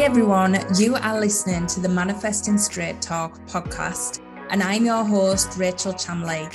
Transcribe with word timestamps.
Everyone. 0.00 0.58
You 0.78 0.94
are 0.94 1.20
listening 1.20 1.66
to 1.66 1.78
the 1.78 1.88
Manifesting 1.88 2.56
Straight 2.56 3.02
Talk 3.02 3.38
podcast, 3.46 4.22
and 4.48 4.62
I'm 4.62 4.86
your 4.86 5.04
host, 5.04 5.58
Rachel 5.58 5.92
Chamley. 5.92 6.50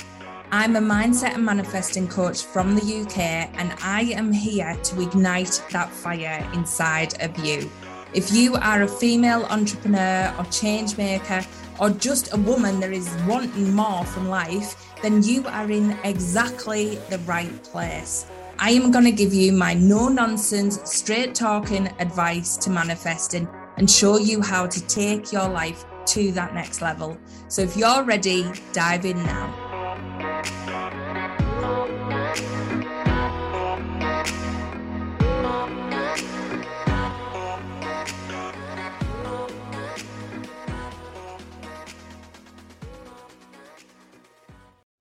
I'm 0.50 0.74
a 0.74 0.80
mindset 0.80 1.34
and 1.34 1.44
manifesting 1.44 2.08
coach 2.08 2.42
from 2.42 2.74
the 2.74 2.82
UK, 2.82 3.18
and 3.56 3.72
I 3.80 4.12
am 4.16 4.32
here 4.32 4.74
to 4.74 5.00
ignite 5.00 5.62
that 5.70 5.90
fire 5.90 6.44
inside 6.54 7.22
of 7.22 7.38
you. 7.38 7.70
If 8.12 8.32
you 8.32 8.56
are 8.56 8.82
a 8.82 8.88
female 8.88 9.44
entrepreneur 9.44 10.34
or 10.36 10.44
change 10.46 10.98
maker, 10.98 11.46
or 11.78 11.90
just 11.90 12.34
a 12.34 12.36
woman 12.38 12.80
that 12.80 12.92
is 12.92 13.08
wanting 13.28 13.72
more 13.72 14.04
from 14.06 14.28
life, 14.28 14.92
then 15.02 15.22
you 15.22 15.46
are 15.46 15.70
in 15.70 15.96
exactly 16.02 16.96
the 17.10 17.18
right 17.20 17.62
place. 17.62 18.26
I 18.58 18.70
am 18.70 18.90
going 18.90 19.04
to 19.04 19.12
give 19.12 19.34
you 19.34 19.52
my 19.52 19.74
no 19.74 20.08
nonsense, 20.08 20.80
straight 20.84 21.34
talking 21.34 21.88
advice 21.98 22.56
to 22.58 22.70
manifesting 22.70 23.46
and 23.76 23.90
show 23.90 24.16
you 24.16 24.40
how 24.40 24.66
to 24.66 24.86
take 24.86 25.30
your 25.30 25.46
life 25.46 25.84
to 26.06 26.32
that 26.32 26.54
next 26.54 26.80
level. 26.80 27.18
So 27.48 27.60
if 27.60 27.76
you're 27.76 28.02
ready, 28.02 28.50
dive 28.72 29.04
in 29.04 29.22
now. 29.24 29.65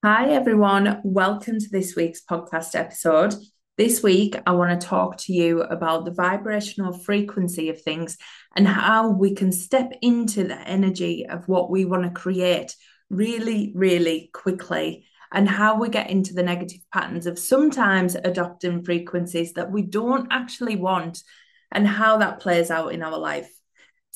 Hi, 0.08 0.30
everyone. 0.30 1.02
Welcome 1.04 1.58
to 1.58 1.70
this 1.72 1.96
week's 1.96 2.22
podcast 2.22 2.76
episode. 2.76 3.34
This 3.76 4.04
week, 4.04 4.36
I 4.46 4.52
want 4.52 4.80
to 4.80 4.88
talk 4.88 5.18
to 5.22 5.34
you 5.34 5.64
about 5.64 6.06
the 6.06 6.12
vibrational 6.12 6.94
frequency 6.94 7.70
of 7.70 7.82
things 7.82 8.16
and 8.56 8.68
how 8.68 9.10
we 9.10 9.34
can 9.34 9.52
step 9.52 9.92
into 10.04 10.44
the 10.44 10.60
energy 10.60 11.26
of 11.28 11.48
what 11.48 11.72
we 11.72 11.86
want 11.86 12.04
to 12.04 12.12
create 12.12 12.76
really, 13.10 13.72
really 13.74 14.30
quickly, 14.32 15.08
and 15.32 15.50
how 15.50 15.80
we 15.80 15.90
get 15.90 16.12
into 16.12 16.36
the 16.36 16.44
negative 16.44 16.82
patterns 16.94 17.26
of 17.26 17.40
sometimes 17.40 18.14
adopting 18.14 18.84
frequencies 18.84 19.54
that 19.54 19.72
we 19.72 19.82
don't 19.82 20.28
actually 20.30 20.76
want, 20.76 21.24
and 21.72 21.88
how 21.88 22.18
that 22.18 22.42
plays 22.42 22.70
out 22.70 22.94
in 22.94 23.02
our 23.02 23.18
life. 23.18 23.52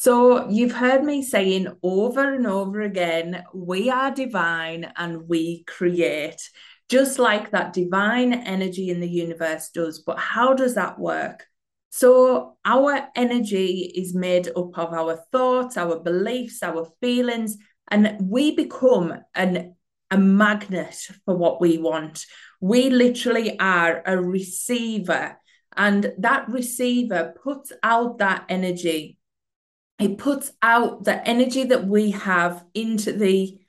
So, 0.01 0.47
you've 0.47 0.71
heard 0.71 1.03
me 1.03 1.21
saying 1.21 1.67
over 1.83 2.33
and 2.33 2.47
over 2.47 2.79
again, 2.79 3.43
we 3.53 3.89
are 3.89 4.11
divine 4.11 4.93
and 4.95 5.27
we 5.27 5.65
create, 5.65 6.39
just 6.87 7.19
like 7.19 7.51
that 7.51 7.73
divine 7.73 8.31
energy 8.33 8.91
in 8.91 9.01
the 9.01 9.09
universe 9.09 9.71
does. 9.73 9.99
But 9.99 10.17
how 10.17 10.53
does 10.53 10.75
that 10.75 10.97
work? 10.97 11.45
So, 11.89 12.55
our 12.63 13.09
energy 13.13 13.91
is 13.93 14.15
made 14.15 14.47
up 14.47 14.77
of 14.77 14.93
our 14.93 15.19
thoughts, 15.33 15.75
our 15.75 15.99
beliefs, 15.99 16.63
our 16.63 16.87
feelings, 17.01 17.57
and 17.89 18.15
we 18.21 18.55
become 18.55 19.15
an, 19.35 19.75
a 20.09 20.17
magnet 20.17 20.95
for 21.25 21.35
what 21.35 21.59
we 21.59 21.77
want. 21.77 22.25
We 22.61 22.89
literally 22.89 23.59
are 23.59 24.01
a 24.05 24.17
receiver, 24.17 25.37
and 25.75 26.13
that 26.19 26.47
receiver 26.47 27.33
puts 27.43 27.73
out 27.83 28.19
that 28.19 28.45
energy 28.47 29.17
it 29.99 30.17
puts 30.17 30.51
out 30.61 31.03
the 31.03 31.27
energy 31.27 31.65
that 31.65 31.85
we 31.85 32.11
have 32.11 32.63
into 32.73 33.11
the 33.11 33.59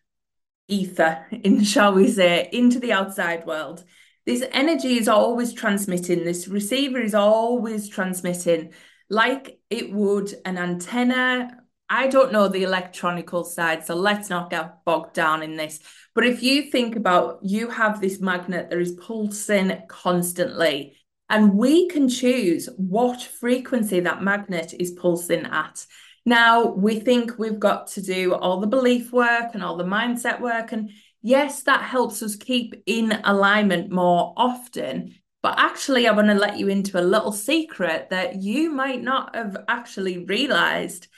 ether, 0.69 1.27
in 1.31 1.64
shall 1.64 1.95
we 1.95 2.09
say, 2.09 2.48
into 2.53 2.78
the 2.78 2.92
outside 2.92 3.47
world. 3.47 3.84
This 4.27 4.45
energy 4.53 4.98
is 4.98 5.09
always 5.09 5.53
transmitting, 5.53 6.25
this 6.25 6.47
receiver 6.47 7.00
is 7.00 7.14
always 7.14 7.89
transmitting 7.89 8.72
like 9.09 9.59
it 9.69 9.92
would 9.92 10.33
an 10.45 10.56
antenna. 10.56 11.56
I 11.88 12.06
don't 12.06 12.33
know 12.33 12.47
the 12.47 12.62
electronical 12.62 13.43
side, 13.43 13.84
so 13.84 13.97
let's 13.97 14.31
not 14.31 14.50
get 14.50 14.84
bogged 14.84 15.15
down 15.15 15.43
in 15.43 15.56
this. 15.56 15.81
But 16.15 16.25
if 16.25 16.43
you 16.44 16.71
think 16.71 16.94
about 16.94 17.41
you 17.43 17.69
have 17.69 18.00
this 18.00 18.21
magnet 18.21 18.71
that 18.71 18.78
is 18.78 18.93
pulsing 18.93 19.77
constantly, 19.88 20.97
and 21.28 21.54
we 21.54 21.88
can 21.88 22.09
choose 22.09 22.69
what 22.77 23.22
frequency 23.22 24.00
that 24.00 24.22
magnet 24.22 24.75
is 24.78 24.93
pulsing 24.93 25.47
at. 25.47 25.84
Now, 26.30 26.64
we 26.64 27.00
think 27.00 27.41
we've 27.41 27.58
got 27.58 27.88
to 27.88 28.00
do 28.00 28.34
all 28.34 28.60
the 28.60 28.68
belief 28.68 29.12
work 29.12 29.52
and 29.52 29.64
all 29.64 29.76
the 29.76 29.82
mindset 29.82 30.41
work. 30.41 30.70
And 30.70 30.91
yes, 31.22 31.64
that 31.64 31.82
helps 31.82 32.22
us 32.22 32.36
keep 32.36 32.80
in 32.86 33.18
alignment 33.24 33.91
more 33.91 34.32
often. 34.36 35.16
But 35.42 35.58
actually, 35.58 36.06
I 36.06 36.12
want 36.12 36.28
to 36.28 36.34
let 36.34 36.56
you 36.56 36.68
into 36.68 37.00
a 37.00 37.02
little 37.02 37.32
secret 37.32 38.10
that 38.10 38.36
you 38.36 38.70
might 38.70 39.02
not 39.02 39.34
have 39.34 39.56
actually 39.66 40.24
realized. 40.24 41.08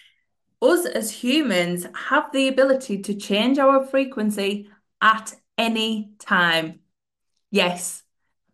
Us 0.63 0.87
as 0.87 1.11
humans 1.11 1.87
have 1.95 2.33
the 2.33 2.49
ability 2.49 3.03
to 3.03 3.15
change 3.15 3.59
our 3.59 3.85
frequency 3.85 4.71
at 5.03 5.35
any 5.59 6.13
time. 6.21 6.81
Yes, 7.51 8.03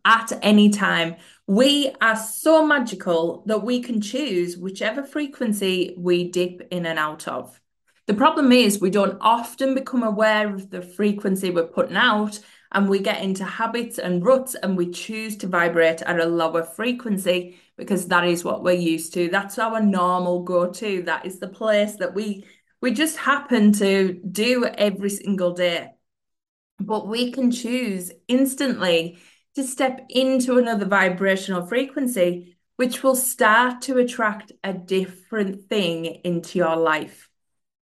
at 0.03 0.37
any 0.41 0.71
time. 0.71 1.15
We 1.49 1.91
are 1.99 2.15
so 2.15 2.63
magical 2.63 3.41
that 3.47 3.63
we 3.63 3.81
can 3.81 4.01
choose 4.01 4.55
whichever 4.55 5.01
frequency 5.01 5.95
we 5.97 6.29
dip 6.29 6.67
in 6.69 6.85
and 6.85 6.99
out 6.99 7.27
of. 7.27 7.59
The 8.05 8.13
problem 8.13 8.51
is, 8.51 8.79
we 8.79 8.91
don't 8.91 9.17
often 9.19 9.73
become 9.73 10.03
aware 10.03 10.53
of 10.53 10.69
the 10.69 10.83
frequency 10.83 11.49
we're 11.49 11.65
putting 11.65 11.97
out, 11.97 12.39
and 12.71 12.87
we 12.87 12.99
get 12.99 13.23
into 13.23 13.45
habits 13.45 13.97
and 13.97 14.23
ruts 14.23 14.53
and 14.53 14.77
we 14.77 14.91
choose 14.91 15.37
to 15.37 15.47
vibrate 15.47 16.03
at 16.03 16.19
a 16.19 16.25
lower 16.27 16.61
frequency 16.61 17.57
because 17.77 18.05
that 18.09 18.25
is 18.25 18.43
what 18.43 18.63
we're 18.63 18.73
used 18.73 19.15
to. 19.15 19.27
That's 19.27 19.57
our 19.57 19.81
normal 19.81 20.43
go 20.43 20.71
to. 20.71 21.01
That 21.01 21.25
is 21.25 21.39
the 21.39 21.47
place 21.47 21.95
that 21.95 22.13
we 22.13 22.45
we 22.79 22.91
just 22.91 23.17
happen 23.17 23.73
to 23.73 24.21
do 24.31 24.65
every 24.65 25.09
single 25.09 25.53
day. 25.53 25.89
But 26.79 27.07
we 27.07 27.31
can 27.31 27.49
choose 27.49 28.11
instantly 28.27 29.17
to 29.55 29.63
step 29.63 30.05
into 30.09 30.57
another 30.57 30.85
vibrational 30.85 31.65
frequency, 31.65 32.57
which 32.75 33.03
will 33.03 33.15
start 33.15 33.81
to 33.83 33.97
attract 33.97 34.51
a 34.63 34.73
different 34.73 35.67
thing 35.69 36.05
into 36.05 36.57
your 36.57 36.75
life. 36.75 37.29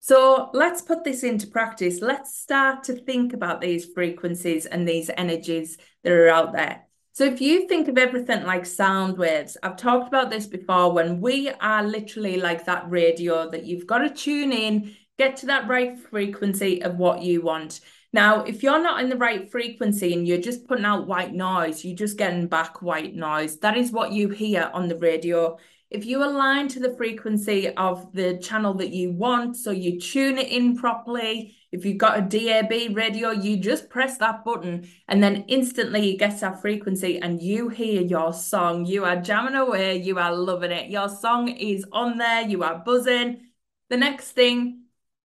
So 0.00 0.50
let's 0.52 0.82
put 0.82 1.04
this 1.04 1.22
into 1.22 1.46
practice. 1.46 2.00
Let's 2.00 2.36
start 2.36 2.84
to 2.84 2.94
think 2.94 3.32
about 3.32 3.60
these 3.60 3.86
frequencies 3.86 4.66
and 4.66 4.86
these 4.86 5.10
energies 5.16 5.78
that 6.02 6.12
are 6.12 6.28
out 6.28 6.52
there. 6.52 6.82
So, 7.14 7.24
if 7.24 7.42
you 7.42 7.68
think 7.68 7.88
of 7.88 7.98
everything 7.98 8.44
like 8.44 8.64
sound 8.64 9.18
waves, 9.18 9.58
I've 9.62 9.76
talked 9.76 10.08
about 10.08 10.30
this 10.30 10.46
before 10.46 10.92
when 10.92 11.20
we 11.20 11.50
are 11.50 11.84
literally 11.84 12.38
like 12.38 12.64
that 12.64 12.90
radio 12.90 13.50
that 13.50 13.64
you've 13.64 13.86
got 13.86 13.98
to 13.98 14.08
tune 14.08 14.50
in, 14.50 14.96
get 15.18 15.36
to 15.36 15.46
that 15.46 15.68
right 15.68 15.98
frequency 15.98 16.82
of 16.82 16.96
what 16.96 17.22
you 17.22 17.42
want. 17.42 17.80
Now, 18.12 18.42
if 18.44 18.62
you're 18.62 18.82
not 18.82 19.02
in 19.02 19.08
the 19.08 19.16
right 19.16 19.50
frequency 19.50 20.12
and 20.12 20.28
you're 20.28 20.38
just 20.38 20.66
putting 20.66 20.84
out 20.84 21.06
white 21.06 21.32
noise, 21.32 21.82
you're 21.84 21.96
just 21.96 22.18
getting 22.18 22.46
back 22.46 22.82
white 22.82 23.14
noise. 23.14 23.58
That 23.60 23.76
is 23.76 23.90
what 23.90 24.12
you 24.12 24.28
hear 24.28 24.70
on 24.74 24.88
the 24.88 24.98
radio. 24.98 25.58
If 25.90 26.04
you 26.04 26.22
align 26.22 26.68
to 26.68 26.80
the 26.80 26.94
frequency 26.96 27.68
of 27.74 28.12
the 28.12 28.38
channel 28.38 28.74
that 28.74 28.92
you 28.92 29.12
want, 29.12 29.56
so 29.56 29.70
you 29.70 29.98
tune 29.98 30.38
it 30.38 30.48
in 30.48 30.76
properly, 30.76 31.54
if 31.70 31.86
you've 31.86 31.98
got 31.98 32.18
a 32.18 32.22
DAB 32.22 32.94
radio, 32.94 33.30
you 33.30 33.56
just 33.56 33.88
press 33.88 34.18
that 34.18 34.44
button 34.44 34.88
and 35.08 35.22
then 35.22 35.44
instantly 35.48 36.10
you 36.10 36.18
get 36.18 36.38
that 36.40 36.60
frequency 36.60 37.18
and 37.18 37.42
you 37.42 37.70
hear 37.70 38.02
your 38.02 38.34
song. 38.34 38.84
You 38.84 39.06
are 39.06 39.16
jamming 39.16 39.54
away, 39.54 39.96
you 39.96 40.18
are 40.18 40.34
loving 40.34 40.70
it. 40.70 40.90
Your 40.90 41.08
song 41.08 41.48
is 41.48 41.86
on 41.92 42.18
there, 42.18 42.42
you 42.42 42.62
are 42.62 42.78
buzzing. 42.78 43.48
The 43.88 43.96
next 43.96 44.32
thing, 44.32 44.81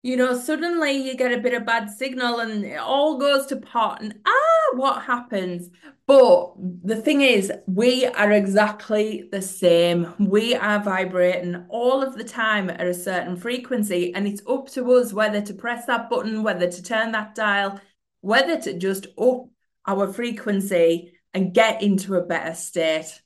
you 0.03 0.17
know, 0.17 0.37
suddenly 0.37 0.91
you 0.91 1.15
get 1.15 1.31
a 1.31 1.39
bit 1.39 1.53
of 1.53 1.65
bad 1.65 1.89
signal 1.89 2.41
and 2.41 2.65
it 2.65 2.77
all 2.77 3.17
goes 3.17 3.45
to 3.47 3.55
pot 3.55 4.01
and 4.01 4.19
ah, 4.25 4.75
what 4.75 5.03
happens? 5.03 5.69
But 6.05 6.55
the 6.83 6.97
thing 6.97 7.21
is, 7.21 7.51
we 7.65 8.05
are 8.05 8.33
exactly 8.33 9.29
the 9.31 9.41
same. 9.41 10.13
We 10.19 10.55
are 10.55 10.83
vibrating 10.83 11.65
all 11.69 12.03
of 12.03 12.17
the 12.17 12.25
time 12.25 12.69
at 12.69 12.85
a 12.85 12.93
certain 12.93 13.37
frequency, 13.37 14.13
and 14.13 14.27
it's 14.27 14.41
up 14.45 14.67
to 14.71 14.91
us 14.93 15.13
whether 15.13 15.39
to 15.39 15.53
press 15.53 15.85
that 15.85 16.09
button, 16.09 16.43
whether 16.43 16.69
to 16.69 16.83
turn 16.83 17.13
that 17.13 17.35
dial, 17.35 17.79
whether 18.19 18.59
to 18.61 18.77
just 18.77 19.07
up 19.17 19.47
our 19.87 20.11
frequency 20.11 21.13
and 21.33 21.53
get 21.53 21.81
into 21.81 22.15
a 22.15 22.25
better 22.25 22.53
state. 22.53 23.21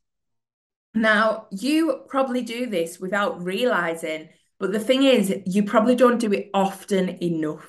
Now, 0.94 1.48
you 1.51 2.04
probably 2.07 2.44
do 2.44 2.68
this 2.68 3.00
without 3.00 3.44
realizing 3.44 4.30
but 4.59 4.71
the 4.71 4.80
thing 4.80 5.04
is, 5.04 5.33
you 5.45 5.63
probably 5.63 5.95
don't 5.95 6.19
do 6.19 6.33
it 6.33 6.50
often 6.54 7.21
enough. 7.21 7.68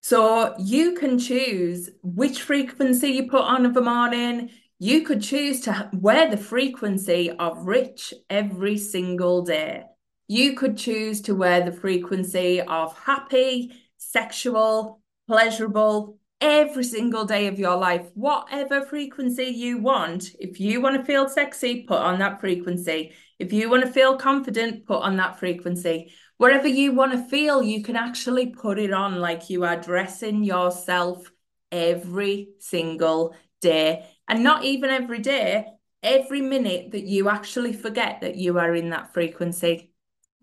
So 0.00 0.54
you 0.58 0.94
can 0.94 1.18
choose 1.18 1.90
which 2.02 2.42
frequency 2.42 3.08
you 3.08 3.30
put 3.30 3.42
on 3.42 3.66
of 3.66 3.74
the 3.74 3.82
morning. 3.82 4.50
You 4.78 5.02
could 5.02 5.22
choose 5.22 5.60
to 5.62 5.90
wear 5.92 6.28
the 6.28 6.36
frequency 6.36 7.30
of 7.30 7.66
rich 7.66 8.12
every 8.28 8.78
single 8.78 9.42
day. 9.42 9.84
You 10.26 10.54
could 10.54 10.76
choose 10.76 11.20
to 11.22 11.34
wear 11.34 11.64
the 11.64 11.72
frequency 11.72 12.60
of 12.60 12.98
happy, 12.98 13.72
sexual, 13.98 15.00
pleasurable 15.28 16.18
every 16.40 16.82
single 16.82 17.24
day 17.24 17.46
of 17.46 17.58
your 17.60 17.76
life, 17.76 18.04
whatever 18.14 18.84
frequency 18.84 19.44
you 19.44 19.78
want. 19.78 20.30
If 20.40 20.58
you 20.58 20.80
want 20.80 20.96
to 20.96 21.04
feel 21.04 21.28
sexy, 21.28 21.84
put 21.84 21.98
on 21.98 22.18
that 22.18 22.40
frequency. 22.40 23.12
If 23.38 23.52
you 23.52 23.70
want 23.70 23.84
to 23.84 23.92
feel 23.92 24.16
confident, 24.16 24.84
put 24.84 25.02
on 25.02 25.16
that 25.18 25.38
frequency. 25.38 26.12
Whatever 26.42 26.66
you 26.66 26.90
want 26.90 27.12
to 27.12 27.22
feel, 27.22 27.62
you 27.62 27.84
can 27.84 27.94
actually 27.94 28.46
put 28.46 28.76
it 28.76 28.92
on 28.92 29.20
like 29.20 29.48
you 29.48 29.62
are 29.62 29.76
dressing 29.76 30.42
yourself 30.42 31.30
every 31.70 32.48
single 32.58 33.36
day. 33.60 34.04
And 34.26 34.42
not 34.42 34.64
even 34.64 34.90
every 34.90 35.20
day, 35.20 35.66
every 36.02 36.40
minute 36.40 36.90
that 36.90 37.04
you 37.04 37.28
actually 37.28 37.72
forget 37.72 38.22
that 38.22 38.34
you 38.34 38.58
are 38.58 38.74
in 38.74 38.90
that 38.90 39.14
frequency. 39.14 39.92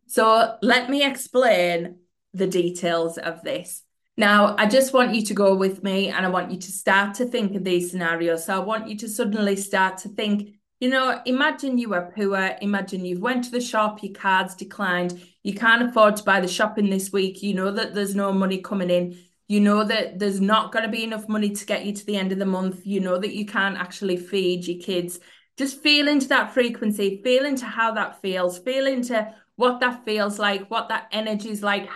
So 0.07 0.56
let 0.62 0.90
me 0.90 1.04
explain 1.04 1.98
the 2.34 2.48
details 2.48 3.18
of 3.18 3.44
this. 3.44 3.84
Now, 4.16 4.56
I 4.57 4.68
just 4.68 4.94
want 4.94 5.13
you 5.13 5.25
to 5.25 5.34
go 5.34 5.54
with 5.54 5.84
me 5.84 6.07
and 6.07 6.25
I 6.25 6.30
want 6.30 6.50
you 6.50 6.60
to 6.60 6.72
start 6.72 7.16
to 7.16 7.25
think 7.25 7.56
of 7.56 7.66
these 7.66 7.92
scenarios. 7.92 8.45
So 8.45 8.56
I 8.56 8.60
want 8.60 8.88
you 8.88 8.95
to 9.00 9.10
suddenly 9.10 9.57
start 9.57 9.98
to 9.98 10.07
think, 10.07 10.58
you 10.80 10.90
know, 10.90 11.22
imagine 11.26 11.78
you 11.78 11.94
are 11.94 12.12
poor. 12.16 12.56
Imagine 12.62 13.06
you've 13.06 13.22
went 13.22 13.44
to 13.46 13.52
the 13.52 13.62
shop, 13.62 14.02
your 14.02 14.14
card's 14.14 14.56
declined. 14.56 15.22
You 15.44 15.54
can't 15.54 15.84
afford 15.84 16.16
to 16.18 16.24
buy 16.24 16.40
the 16.40 16.48
shopping 16.48 16.90
this 16.90 17.12
week. 17.12 17.44
You 17.44 17.54
know 17.54 17.72
that 17.72 17.94
there's 17.94 18.16
no 18.16 18.31
money 18.31 18.60
coming 18.60 18.90
in. 18.90 19.18
You 19.50 19.60
know 19.60 19.84
that 19.84 20.20
there's 20.20 20.40
not 20.40 20.72
going 20.72 20.86
to 20.86 20.92
be 20.92 21.04
enough 21.04 21.28
money 21.28 21.50
to 21.50 21.66
get 21.66 21.86
you 21.86 21.92
to 21.94 22.06
the 22.06 22.16
end 22.16 22.31
of 22.31 22.40
the 22.40 22.46
month. 22.46 22.86
You 22.86 23.02
know 23.02 23.18
that 23.18 23.34
you 23.34 23.46
can't 23.46 23.78
actually 23.78 24.18
feed 24.18 24.66
your 24.68 24.80
kids. 24.80 25.20
Just 25.58 25.81
feel 25.81 26.08
into 26.08 26.30
that 26.30 26.54
frequency, 26.54 27.22
feel 27.24 27.46
into 27.46 27.66
how 27.66 27.92
that 27.94 28.22
feels, 28.22 28.60
feel 28.60 28.88
into 28.88 29.34
what 29.58 29.81
that 29.81 30.06
feels 30.06 30.40
like, 30.40 30.72
what 30.72 30.88
that 30.88 31.10
energy 31.12 31.50
is 31.50 31.62
like. 31.62 31.90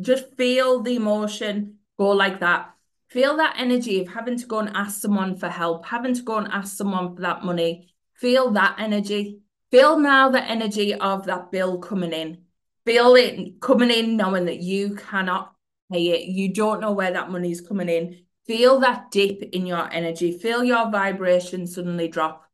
Just 0.00 0.34
feel 0.36 0.82
the 0.82 0.96
emotion 0.96 1.74
go 1.96 2.10
like 2.10 2.40
that. 2.40 2.74
Feel 3.10 3.36
that 3.36 3.54
energy 3.58 4.00
of 4.00 4.08
having 4.08 4.36
to 4.36 4.46
go 4.46 4.58
and 4.58 4.74
ask 4.74 5.00
someone 5.00 5.36
for 5.36 5.48
help, 5.48 5.86
having 5.86 6.14
to 6.14 6.22
go 6.22 6.38
and 6.38 6.48
ask 6.50 6.76
someone 6.76 7.14
for 7.14 7.22
that 7.22 7.44
money. 7.44 7.93
Feel 8.14 8.50
that 8.52 8.76
energy. 8.78 9.40
Feel 9.70 9.98
now 9.98 10.28
the 10.30 10.42
energy 10.42 10.94
of 10.94 11.26
that 11.26 11.50
bill 11.50 11.78
coming 11.78 12.12
in. 12.12 12.38
Feel 12.86 13.14
it 13.16 13.60
coming 13.60 13.90
in, 13.90 14.16
knowing 14.16 14.44
that 14.44 14.60
you 14.60 14.94
cannot 14.94 15.54
pay 15.90 16.10
it. 16.10 16.28
You 16.28 16.52
don't 16.52 16.80
know 16.80 16.92
where 16.92 17.12
that 17.12 17.30
money 17.30 17.50
is 17.50 17.60
coming 17.60 17.88
in. 17.88 18.24
Feel 18.46 18.78
that 18.80 19.10
dip 19.10 19.42
in 19.42 19.66
your 19.66 19.90
energy. 19.90 20.36
Feel 20.38 20.62
your 20.62 20.90
vibration 20.90 21.66
suddenly 21.66 22.08
drop. 22.08 22.44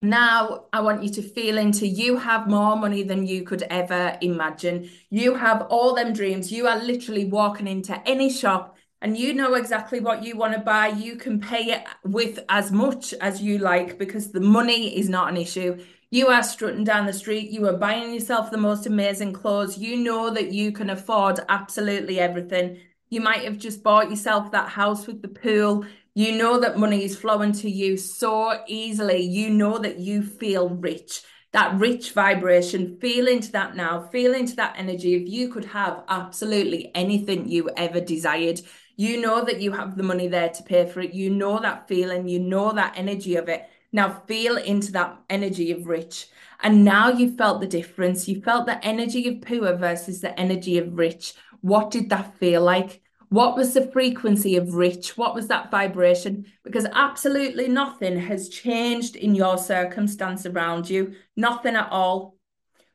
Now, 0.00 0.66
I 0.72 0.80
want 0.80 1.02
you 1.02 1.08
to 1.10 1.22
feel 1.22 1.56
into 1.56 1.86
you 1.86 2.18
have 2.18 2.48
more 2.48 2.76
money 2.76 3.04
than 3.04 3.26
you 3.26 3.42
could 3.42 3.62
ever 3.62 4.18
imagine. 4.20 4.90
You 5.08 5.34
have 5.34 5.62
all 5.70 5.94
them 5.94 6.12
dreams. 6.12 6.52
You 6.52 6.66
are 6.66 6.78
literally 6.78 7.24
walking 7.24 7.66
into 7.66 7.98
any 8.06 8.30
shop 8.30 8.73
and 9.04 9.18
you 9.18 9.34
know 9.34 9.52
exactly 9.52 10.00
what 10.00 10.22
you 10.22 10.34
want 10.34 10.54
to 10.54 10.60
buy. 10.60 10.88
You 10.88 11.16
can 11.16 11.38
pay 11.38 11.64
it 11.72 11.84
with 12.04 12.38
as 12.48 12.72
much 12.72 13.12
as 13.20 13.42
you 13.42 13.58
like 13.58 13.98
because 13.98 14.32
the 14.32 14.40
money 14.40 14.96
is 14.98 15.10
not 15.10 15.28
an 15.28 15.36
issue. 15.36 15.78
You 16.10 16.28
are 16.28 16.42
strutting 16.42 16.84
down 16.84 17.04
the 17.04 17.12
street. 17.12 17.50
You 17.50 17.68
are 17.68 17.76
buying 17.76 18.14
yourself 18.14 18.50
the 18.50 18.56
most 18.56 18.86
amazing 18.86 19.34
clothes. 19.34 19.76
You 19.76 19.98
know 19.98 20.30
that 20.30 20.52
you 20.52 20.72
can 20.72 20.88
afford 20.88 21.38
absolutely 21.50 22.18
everything. 22.18 22.78
You 23.10 23.20
might 23.20 23.42
have 23.42 23.58
just 23.58 23.82
bought 23.82 24.08
yourself 24.08 24.50
that 24.52 24.70
house 24.70 25.06
with 25.06 25.20
the 25.20 25.28
pool. 25.28 25.84
You 26.14 26.32
know 26.38 26.58
that 26.60 26.78
money 26.78 27.04
is 27.04 27.14
flowing 27.14 27.52
to 27.52 27.70
you 27.70 27.98
so 27.98 28.58
easily. 28.66 29.20
You 29.20 29.50
know 29.50 29.76
that 29.76 29.98
you 29.98 30.22
feel 30.22 30.70
rich, 30.70 31.20
that 31.52 31.78
rich 31.78 32.12
vibration. 32.12 32.96
Feel 33.02 33.28
into 33.28 33.52
that 33.52 33.76
now. 33.76 34.08
Feel 34.10 34.32
into 34.32 34.56
that 34.56 34.76
energy. 34.78 35.14
If 35.14 35.28
you 35.28 35.48
could 35.50 35.66
have 35.66 36.04
absolutely 36.08 36.90
anything 36.94 37.50
you 37.50 37.68
ever 37.76 38.00
desired, 38.00 38.62
you 38.96 39.20
know 39.20 39.44
that 39.44 39.60
you 39.60 39.72
have 39.72 39.96
the 39.96 40.02
money 40.02 40.28
there 40.28 40.48
to 40.48 40.62
pay 40.62 40.86
for 40.86 41.00
it. 41.00 41.14
You 41.14 41.30
know 41.30 41.58
that 41.60 41.88
feeling. 41.88 42.28
You 42.28 42.38
know 42.38 42.72
that 42.72 42.94
energy 42.96 43.36
of 43.36 43.48
it. 43.48 43.68
Now 43.92 44.22
feel 44.26 44.56
into 44.56 44.92
that 44.92 45.18
energy 45.30 45.70
of 45.72 45.86
rich. 45.86 46.28
And 46.62 46.84
now 46.84 47.10
you 47.10 47.36
felt 47.36 47.60
the 47.60 47.66
difference. 47.66 48.28
You 48.28 48.40
felt 48.40 48.66
the 48.66 48.84
energy 48.84 49.28
of 49.28 49.42
poor 49.42 49.76
versus 49.76 50.20
the 50.20 50.38
energy 50.38 50.78
of 50.78 50.96
rich. 50.96 51.34
What 51.60 51.90
did 51.90 52.10
that 52.10 52.36
feel 52.38 52.62
like? 52.62 53.02
What 53.28 53.56
was 53.56 53.74
the 53.74 53.90
frequency 53.90 54.56
of 54.56 54.74
rich? 54.74 55.16
What 55.16 55.34
was 55.34 55.48
that 55.48 55.70
vibration? 55.70 56.46
Because 56.62 56.86
absolutely 56.92 57.68
nothing 57.68 58.16
has 58.18 58.48
changed 58.48 59.16
in 59.16 59.34
your 59.34 59.58
circumstance 59.58 60.46
around 60.46 60.88
you, 60.88 61.14
nothing 61.36 61.74
at 61.74 61.88
all. 61.90 62.33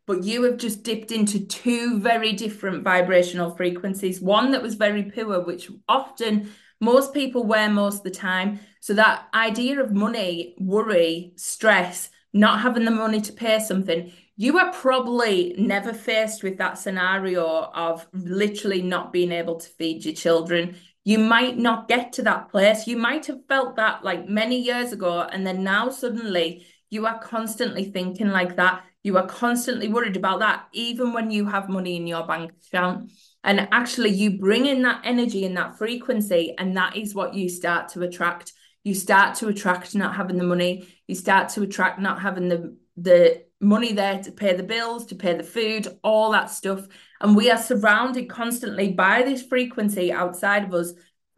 But 0.10 0.24
you 0.24 0.42
have 0.46 0.58
just 0.58 0.82
dipped 0.82 1.12
into 1.12 1.46
two 1.46 2.00
very 2.00 2.34
different 2.34 2.84
vibrational 2.84 3.52
frequencies. 3.52 4.20
One 4.20 4.50
that 4.54 4.64
was 4.64 4.74
very 4.74 5.04
poor, 5.04 5.40
which 5.40 5.70
often 5.88 6.50
most 6.82 7.14
people 7.14 7.44
wear 7.44 7.70
most 7.70 7.98
of 7.98 8.04
the 8.06 8.10
time. 8.10 8.60
So 8.80 8.96
that 8.96 9.28
idea 9.36 9.80
of 9.80 9.94
money, 9.94 10.56
worry, 10.58 11.34
stress, 11.36 12.10
not 12.34 12.62
having 12.62 12.86
the 12.86 12.90
money 12.92 13.22
to 13.22 13.32
pay 13.32 13.60
something, 13.60 14.12
you 14.36 14.58
are 14.58 14.74
probably 14.74 15.54
never 15.60 15.94
faced 15.94 16.42
with 16.42 16.58
that 16.58 16.80
scenario 16.80 17.46
of 17.46 18.08
literally 18.12 18.82
not 18.82 19.14
being 19.14 19.32
able 19.32 19.60
to 19.60 19.70
feed 19.70 20.06
your 20.06 20.16
children. 20.16 20.76
You 21.06 21.20
might 21.20 21.60
not 21.60 21.88
get 21.88 22.14
to 22.14 22.24
that 22.24 22.50
place. 22.50 22.88
You 22.88 22.98
might 22.98 23.28
have 23.28 23.46
felt 23.48 23.76
that 23.76 24.04
like 24.04 24.28
many 24.28 24.60
years 24.60 24.92
ago, 24.92 25.22
and 25.22 25.46
then 25.46 25.64
now 25.64 25.90
suddenly 25.90 26.66
you 26.90 27.06
are 27.06 27.20
constantly 27.20 27.84
thinking 27.92 28.30
like 28.30 28.56
that. 28.56 28.84
You 29.04 29.18
are 29.18 29.28
constantly 29.28 29.88
worried 29.88 30.18
about 30.18 30.40
that, 30.40 30.66
even 30.74 31.14
when 31.14 31.32
you 31.32 31.46
have 31.46 31.70
money 31.70 31.96
in 31.96 32.06
your 32.06 32.26
bank 32.28 32.52
account. 32.68 33.12
And 33.44 33.68
actually, 33.72 34.10
you 34.10 34.38
bring 34.38 34.66
in 34.66 34.82
that 34.82 35.02
energy 35.06 35.46
and 35.46 35.56
that 35.58 35.78
frequency, 35.78 36.54
and 36.58 36.76
that 36.76 36.98
is 36.98 37.16
what 37.16 37.34
you 37.34 37.48
start 37.48 37.90
to 37.90 38.02
attract. 38.02 38.52
You 38.84 38.94
start 38.94 39.36
to 39.36 39.48
attract 39.48 39.96
not 39.96 40.16
having 40.16 40.38
the 40.38 40.44
money. 40.44 40.88
You 41.08 41.16
start 41.16 41.50
to 41.50 41.62
attract 41.64 42.00
not 42.00 42.22
having 42.22 42.50
the 42.50 42.78
the 42.98 43.44
money 43.62 43.94
there 43.94 44.22
to 44.24 44.32
pay 44.32 44.56
the 44.56 44.64
bills, 44.64 45.06
to 45.08 45.16
pay 45.16 45.36
the 45.36 45.44
food, 45.44 45.88
all 46.04 46.32
that 46.32 46.50
stuff. 46.50 46.88
And 47.22 47.36
we 47.36 47.52
are 47.52 47.58
surrounded 47.58 48.30
constantly 48.30 48.92
by 48.92 49.24
this 49.24 49.44
frequency 49.44 50.12
outside 50.12 50.66
of 50.66 50.74
us 50.74 50.94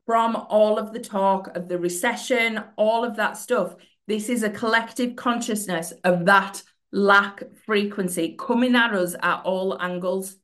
from 0.05 0.35
all 0.35 0.77
of 0.77 0.93
the 0.93 0.99
talk 0.99 1.55
of 1.55 1.67
the 1.67 1.79
recession, 1.79 2.63
all 2.75 3.03
of 3.03 3.15
that 3.17 3.37
stuff. 3.37 3.75
This 4.07 4.29
is 4.29 4.43
a 4.43 4.49
collective 4.49 5.15
consciousness 5.15 5.93
of 6.03 6.25
that 6.25 6.61
lack 6.91 7.43
frequency 7.65 8.35
coming 8.37 8.75
at 8.75 8.93
us 8.93 9.15
at 9.21 9.41
all 9.43 9.81
angles. 9.81 10.35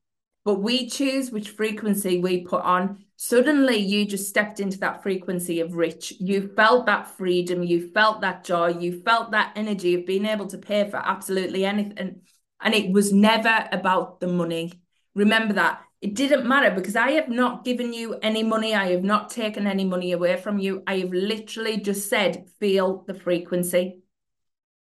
But 0.46 0.62
we 0.62 0.90
choose 0.90 1.32
which 1.32 1.50
frequency 1.50 2.20
we 2.20 2.46
put 2.46 2.64
on 2.64 3.06
suddenly 3.18 3.78
you 3.78 4.06
just 4.06 4.30
stepped 4.30 4.60
into 4.60 4.78
that 4.80 5.04
frequency 5.04 5.60
of 5.60 5.74
rich. 5.74 6.14
You 6.20 6.54
felt 6.56 6.86
that 6.86 7.18
freedom, 7.18 7.64
you 7.64 7.92
felt 7.92 8.22
that 8.22 8.44
joy, 8.44 8.78
you 8.78 9.02
felt 9.02 9.32
that 9.32 9.54
energy 9.56 9.96
of 9.96 10.06
being 10.06 10.26
able 10.26 10.48
to 10.48 10.58
pay 10.58 10.90
for 10.90 10.98
absolutely 10.98 11.66
anything. 11.66 12.22
And 12.62 12.74
it 12.74 12.92
was 12.92 13.12
never 13.12 13.68
about 13.72 14.20
the 14.20 14.28
money. 14.28 14.72
Remember 15.16 15.56
that. 15.56 15.82
It 16.00 16.14
didn't 16.14 16.48
matter 16.48 16.70
because 16.70 16.96
I 16.96 17.12
have 17.12 17.28
not 17.28 17.66
given 17.66 17.92
you 17.92 18.14
any 18.22 18.44
money. 18.44 18.76
I 18.76 18.92
have 18.92 19.04
not 19.04 19.32
taken 19.32 19.66
any 19.66 19.84
money 19.84 20.12
away 20.12 20.38
from 20.38 20.60
you. 20.60 20.84
I 20.86 21.00
have 21.00 21.12
literally 21.12 21.78
just 21.78 22.08
said, 22.08 22.48
feel 22.60 23.04
the 23.08 23.16
frequency. 23.16 24.02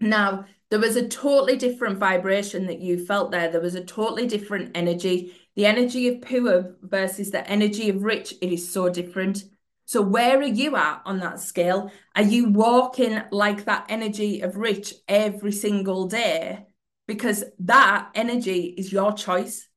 Now, 0.00 0.46
there 0.72 0.80
was 0.80 0.96
a 0.96 1.06
totally 1.06 1.56
different 1.56 1.98
vibration 1.98 2.66
that 2.66 2.80
you 2.80 3.04
felt 3.04 3.30
there. 3.30 3.50
There 3.50 3.60
was 3.60 3.74
a 3.74 3.84
totally 3.84 4.26
different 4.26 4.70
energy 4.74 5.34
the 5.54 5.66
energy 5.66 6.08
of 6.08 6.22
poor 6.22 6.76
versus 6.82 7.30
the 7.30 7.46
energy 7.48 7.90
of 7.90 8.02
rich, 8.02 8.34
it 8.40 8.52
is 8.52 8.72
so 8.72 8.88
different. 8.88 9.44
So, 9.84 10.00
where 10.00 10.38
are 10.38 10.44
you 10.44 10.76
at 10.76 11.02
on 11.04 11.18
that 11.18 11.40
scale? 11.40 11.90
Are 12.16 12.22
you 12.22 12.48
walking 12.48 13.20
like 13.30 13.66
that 13.66 13.86
energy 13.88 14.40
of 14.40 14.56
rich 14.56 14.94
every 15.08 15.52
single 15.52 16.06
day? 16.06 16.66
Because 17.06 17.44
that 17.58 18.10
energy 18.14 18.74
is 18.78 18.92
your 18.92 19.12
choice. 19.12 19.68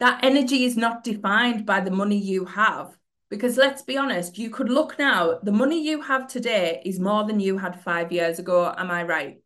That 0.00 0.22
energy 0.22 0.64
is 0.64 0.76
not 0.76 1.04
defined 1.04 1.64
by 1.64 1.80
the 1.80 1.90
money 1.90 2.18
you 2.18 2.44
have. 2.44 2.94
Because 3.30 3.56
let's 3.56 3.80
be 3.80 3.96
honest, 3.96 4.36
you 4.36 4.50
could 4.50 4.68
look 4.68 4.98
now, 4.98 5.38
the 5.42 5.52
money 5.52 5.82
you 5.82 6.02
have 6.02 6.26
today 6.28 6.82
is 6.84 7.00
more 7.00 7.24
than 7.24 7.40
you 7.40 7.56
had 7.56 7.80
five 7.80 8.12
years 8.12 8.38
ago. 8.38 8.74
Am 8.76 8.90
I 8.90 9.04
right? 9.04 9.41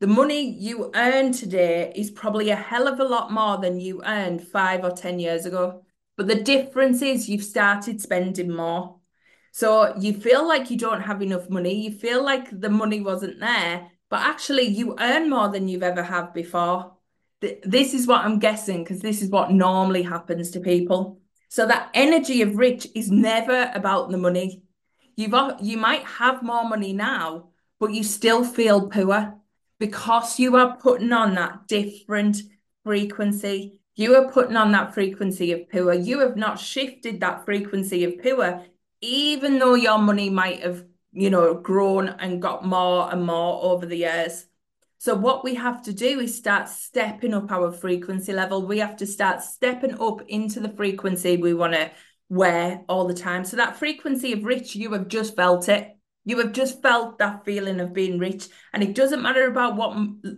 The 0.00 0.06
money 0.06 0.50
you 0.50 0.90
earn 0.94 1.30
today 1.30 1.92
is 1.94 2.10
probably 2.10 2.48
a 2.48 2.56
hell 2.56 2.88
of 2.88 3.00
a 3.00 3.04
lot 3.04 3.30
more 3.30 3.58
than 3.58 3.78
you 3.78 4.02
earned 4.02 4.42
five 4.42 4.82
or 4.82 4.90
10 4.90 5.18
years 5.18 5.44
ago. 5.44 5.82
But 6.16 6.26
the 6.26 6.42
difference 6.42 7.02
is 7.02 7.28
you've 7.28 7.44
started 7.44 8.00
spending 8.00 8.50
more. 8.50 8.96
So 9.52 9.94
you 9.98 10.14
feel 10.14 10.48
like 10.48 10.70
you 10.70 10.78
don't 10.78 11.02
have 11.02 11.20
enough 11.20 11.50
money. 11.50 11.74
You 11.74 11.92
feel 11.92 12.24
like 12.24 12.48
the 12.50 12.70
money 12.70 13.02
wasn't 13.02 13.40
there, 13.40 13.90
but 14.08 14.20
actually 14.20 14.68
you 14.68 14.96
earn 14.98 15.28
more 15.28 15.48
than 15.48 15.68
you've 15.68 15.82
ever 15.82 16.02
had 16.02 16.32
before. 16.32 16.94
This 17.40 17.92
is 17.92 18.06
what 18.06 18.24
I'm 18.24 18.38
guessing 18.38 18.82
because 18.84 19.00
this 19.00 19.20
is 19.20 19.28
what 19.28 19.50
normally 19.50 20.02
happens 20.02 20.50
to 20.52 20.60
people. 20.60 21.20
So 21.50 21.66
that 21.66 21.90
energy 21.92 22.40
of 22.40 22.56
rich 22.56 22.86
is 22.94 23.10
never 23.10 23.70
about 23.74 24.10
the 24.10 24.18
money. 24.18 24.62
You've 25.16 25.34
you 25.60 25.76
might 25.76 26.04
have 26.04 26.42
more 26.42 26.66
money 26.66 26.94
now, 26.94 27.50
but 27.78 27.92
you 27.92 28.02
still 28.02 28.44
feel 28.44 28.88
poor 28.88 29.39
because 29.80 30.38
you 30.38 30.56
are 30.56 30.76
putting 30.76 31.12
on 31.12 31.34
that 31.34 31.66
different 31.66 32.42
frequency. 32.84 33.80
You 33.96 34.14
are 34.16 34.30
putting 34.30 34.56
on 34.56 34.72
that 34.72 34.94
frequency 34.94 35.52
of 35.52 35.68
poor. 35.70 35.92
You 35.94 36.20
have 36.20 36.36
not 36.36 36.60
shifted 36.60 37.20
that 37.20 37.44
frequency 37.46 38.04
of 38.04 38.22
poor. 38.22 38.64
even 39.02 39.58
though 39.58 39.74
your 39.74 39.98
money 39.98 40.30
might 40.30 40.62
have, 40.62 40.84
you 41.12 41.30
know, 41.30 41.54
grown 41.54 42.08
and 42.08 42.42
got 42.42 42.64
more 42.66 43.10
and 43.12 43.24
more 43.26 43.62
over 43.64 43.86
the 43.86 43.96
years. 43.96 44.46
So, 44.98 45.14
what 45.14 45.44
we 45.44 45.54
have 45.56 45.82
to 45.84 45.92
do 45.94 46.20
is 46.20 46.36
start 46.36 46.68
stepping 46.68 47.34
up 47.34 47.50
our 47.50 47.72
frequency 47.72 48.32
level. 48.34 48.66
We 48.66 48.78
have 48.80 48.96
to 48.98 49.06
start 49.06 49.42
stepping 49.42 49.98
up 50.00 50.22
into 50.28 50.60
the 50.60 50.68
frequency 50.68 51.38
we 51.38 51.54
want 51.54 51.72
to 51.74 51.90
wear 52.28 52.82
all 52.88 53.06
the 53.08 53.14
time. 53.14 53.44
So, 53.46 53.56
that 53.56 53.76
frequency 53.78 54.32
of 54.34 54.44
rich, 54.44 54.76
you 54.76 54.92
have 54.92 55.08
just 55.08 55.36
felt 55.36 55.68
it. 55.70 55.96
You 56.24 56.38
have 56.38 56.52
just 56.52 56.82
felt 56.82 57.18
that 57.18 57.44
feeling 57.44 57.80
of 57.80 57.94
being 57.94 58.18
rich. 58.18 58.48
And 58.72 58.82
it 58.82 58.94
doesn't 58.94 59.22
matter 59.22 59.46
about 59.46 59.76
what 59.76 59.96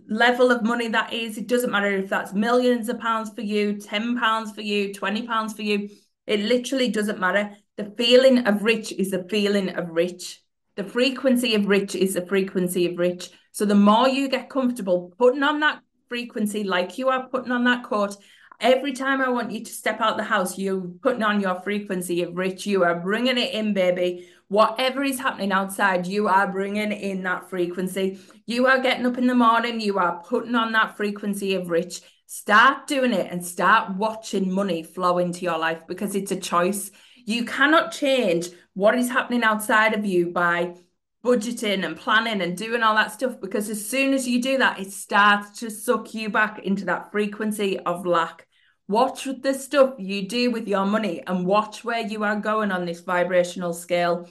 level 0.08 0.50
of 0.50 0.62
money 0.62 0.88
that 0.88 1.12
is. 1.12 1.36
It 1.36 1.48
doesn't 1.48 1.72
matter 1.72 1.90
if 1.96 2.08
that's 2.08 2.32
millions 2.32 2.88
of 2.88 3.00
pounds 3.00 3.30
for 3.34 3.40
you, 3.40 3.78
10 3.78 4.18
pounds 4.18 4.52
for 4.52 4.60
you, 4.60 4.94
20 4.94 5.26
pounds 5.26 5.54
for 5.54 5.62
you. 5.62 5.88
It 6.26 6.40
literally 6.40 6.88
doesn't 6.88 7.18
matter. 7.18 7.56
The 7.76 7.92
feeling 7.96 8.46
of 8.46 8.62
rich 8.62 8.92
is 8.92 9.10
the 9.10 9.26
feeling 9.28 9.70
of 9.70 9.90
rich. 9.90 10.40
The 10.76 10.84
frequency 10.84 11.54
of 11.54 11.66
rich 11.66 11.94
is 11.94 12.14
the 12.14 12.26
frequency 12.26 12.86
of 12.86 12.98
rich. 12.98 13.30
So 13.50 13.64
the 13.64 13.74
more 13.74 14.08
you 14.08 14.28
get 14.28 14.48
comfortable 14.48 15.12
putting 15.18 15.42
on 15.42 15.60
that 15.60 15.82
frequency, 16.08 16.64
like 16.64 16.96
you 16.96 17.08
are 17.08 17.28
putting 17.28 17.52
on 17.52 17.64
that 17.64 17.84
coat, 17.84 18.16
every 18.62 18.92
time 18.92 19.20
I 19.20 19.28
want 19.28 19.50
you 19.50 19.62
to 19.62 19.72
step 19.72 20.00
out 20.00 20.16
the 20.16 20.22
house, 20.22 20.56
you're 20.56 20.80
putting 21.02 21.22
on 21.22 21.40
your 21.40 21.60
frequency 21.60 22.22
of 22.22 22.36
rich. 22.36 22.64
You 22.64 22.84
are 22.84 22.98
bringing 22.98 23.36
it 23.36 23.52
in, 23.52 23.74
baby. 23.74 24.28
Whatever 24.48 25.02
is 25.02 25.18
happening 25.18 25.52
outside, 25.52 26.06
you 26.06 26.28
are 26.28 26.50
bringing 26.50 26.92
in 26.92 27.24
that 27.24 27.50
frequency. 27.50 28.20
You 28.46 28.66
are 28.66 28.78
getting 28.78 29.04
up 29.04 29.18
in 29.18 29.26
the 29.26 29.34
morning, 29.34 29.80
you 29.80 29.98
are 29.98 30.22
putting 30.22 30.54
on 30.54 30.72
that 30.72 30.96
frequency 30.96 31.54
of 31.54 31.68
rich. 31.68 32.00
Start 32.26 32.86
doing 32.86 33.12
it 33.12 33.30
and 33.30 33.44
start 33.44 33.96
watching 33.96 34.50
money 34.50 34.82
flow 34.82 35.18
into 35.18 35.40
your 35.40 35.58
life 35.58 35.82
because 35.86 36.14
it's 36.14 36.32
a 36.32 36.36
choice. 36.36 36.90
You 37.26 37.44
cannot 37.44 37.92
change 37.92 38.48
what 38.74 38.96
is 38.96 39.10
happening 39.10 39.42
outside 39.42 39.94
of 39.94 40.06
you 40.06 40.30
by 40.30 40.76
budgeting 41.24 41.84
and 41.84 41.96
planning 41.96 42.40
and 42.40 42.56
doing 42.56 42.82
all 42.82 42.94
that 42.94 43.12
stuff 43.12 43.40
because 43.40 43.68
as 43.68 43.84
soon 43.84 44.12
as 44.12 44.26
you 44.26 44.40
do 44.40 44.58
that, 44.58 44.80
it 44.80 44.90
starts 44.92 45.60
to 45.60 45.70
suck 45.70 46.14
you 46.14 46.28
back 46.30 46.60
into 46.60 46.84
that 46.86 47.12
frequency 47.12 47.78
of 47.80 48.06
lack. 48.06 48.46
Watch 48.92 49.26
the 49.42 49.54
stuff 49.54 49.94
you 49.98 50.28
do 50.28 50.50
with 50.50 50.68
your 50.68 50.84
money 50.84 51.22
and 51.26 51.46
watch 51.46 51.82
where 51.82 52.06
you 52.06 52.24
are 52.24 52.36
going 52.36 52.70
on 52.70 52.84
this 52.84 53.00
vibrational 53.00 53.72
scale 53.72 54.28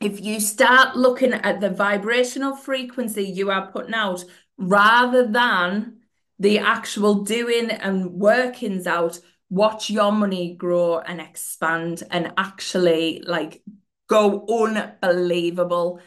if 0.00 0.20
you 0.20 0.40
start 0.40 0.96
looking 0.96 1.32
at 1.32 1.60
the 1.60 1.70
vibrational 1.70 2.54
frequency 2.54 3.24
you 3.24 3.50
are 3.50 3.70
putting 3.70 3.94
out 3.94 4.24
rather 4.56 5.26
than 5.26 5.98
the 6.38 6.58
actual 6.58 7.24
doing 7.24 7.70
and 7.70 8.12
workings 8.12 8.86
out, 8.86 9.18
watch 9.50 9.90
your 9.90 10.12
money 10.12 10.54
grow 10.54 11.00
and 11.00 11.20
expand 11.20 12.04
and 12.10 12.32
actually 12.36 13.22
like 13.26 13.62
go 14.08 14.46
unbelievable. 14.48 16.00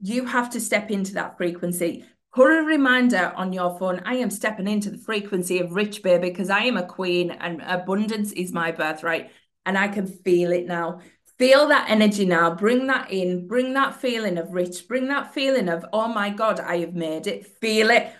You 0.00 0.26
have 0.26 0.50
to 0.50 0.60
step 0.60 0.90
into 0.90 1.14
that 1.14 1.38
frequency. 1.38 2.04
Put 2.38 2.56
a 2.56 2.62
reminder 2.62 3.32
on 3.34 3.52
your 3.52 3.76
phone. 3.80 4.00
I 4.04 4.14
am 4.14 4.30
stepping 4.30 4.68
into 4.68 4.90
the 4.90 4.98
frequency 4.98 5.58
of 5.58 5.72
rich 5.72 6.04
baby 6.04 6.30
because 6.30 6.50
I 6.50 6.60
am 6.60 6.76
a 6.76 6.86
queen 6.86 7.32
and 7.32 7.60
abundance 7.66 8.30
is 8.30 8.52
my 8.52 8.70
birthright. 8.70 9.32
And 9.66 9.76
I 9.76 9.88
can 9.88 10.06
feel 10.06 10.52
it 10.52 10.64
now. 10.64 11.00
Feel 11.36 11.66
that 11.66 11.90
energy 11.90 12.24
now. 12.24 12.54
Bring 12.54 12.86
that 12.86 13.10
in. 13.10 13.48
Bring 13.48 13.74
that 13.74 14.00
feeling 14.00 14.38
of 14.38 14.52
rich. 14.52 14.86
Bring 14.86 15.08
that 15.08 15.34
feeling 15.34 15.68
of, 15.68 15.84
oh 15.92 16.06
my 16.06 16.30
God, 16.30 16.60
I 16.60 16.76
have 16.76 16.94
made 16.94 17.26
it. 17.26 17.58
Feel 17.60 17.90
it. 17.90 18.12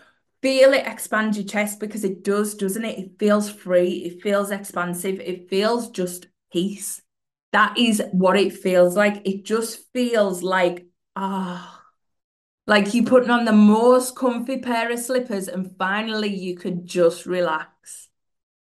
Feel 0.42 0.72
it 0.72 0.84
expand 0.84 1.36
your 1.36 1.46
chest 1.46 1.78
because 1.78 2.02
it 2.02 2.24
does, 2.24 2.56
doesn't 2.56 2.84
it? 2.84 2.98
It 2.98 3.20
feels 3.20 3.48
free. 3.48 3.98
It 3.98 4.20
feels 4.20 4.50
expansive. 4.50 5.20
It 5.20 5.48
feels 5.48 5.90
just 5.90 6.26
peace. 6.52 7.00
That 7.52 7.78
is 7.78 8.02
what 8.10 8.36
it 8.36 8.52
feels 8.52 8.96
like. 8.96 9.22
It 9.24 9.44
just 9.44 9.92
feels 9.92 10.42
like, 10.42 10.88
ah. 11.14 11.76
Oh, 11.76 11.77
like 12.68 12.92
you 12.92 13.02
putting 13.02 13.30
on 13.30 13.46
the 13.46 13.52
most 13.52 14.14
comfy 14.14 14.58
pair 14.58 14.92
of 14.92 14.98
slippers 14.98 15.48
and 15.48 15.74
finally 15.78 16.28
you 16.28 16.54
could 16.54 16.86
just 16.86 17.24
relax. 17.24 18.08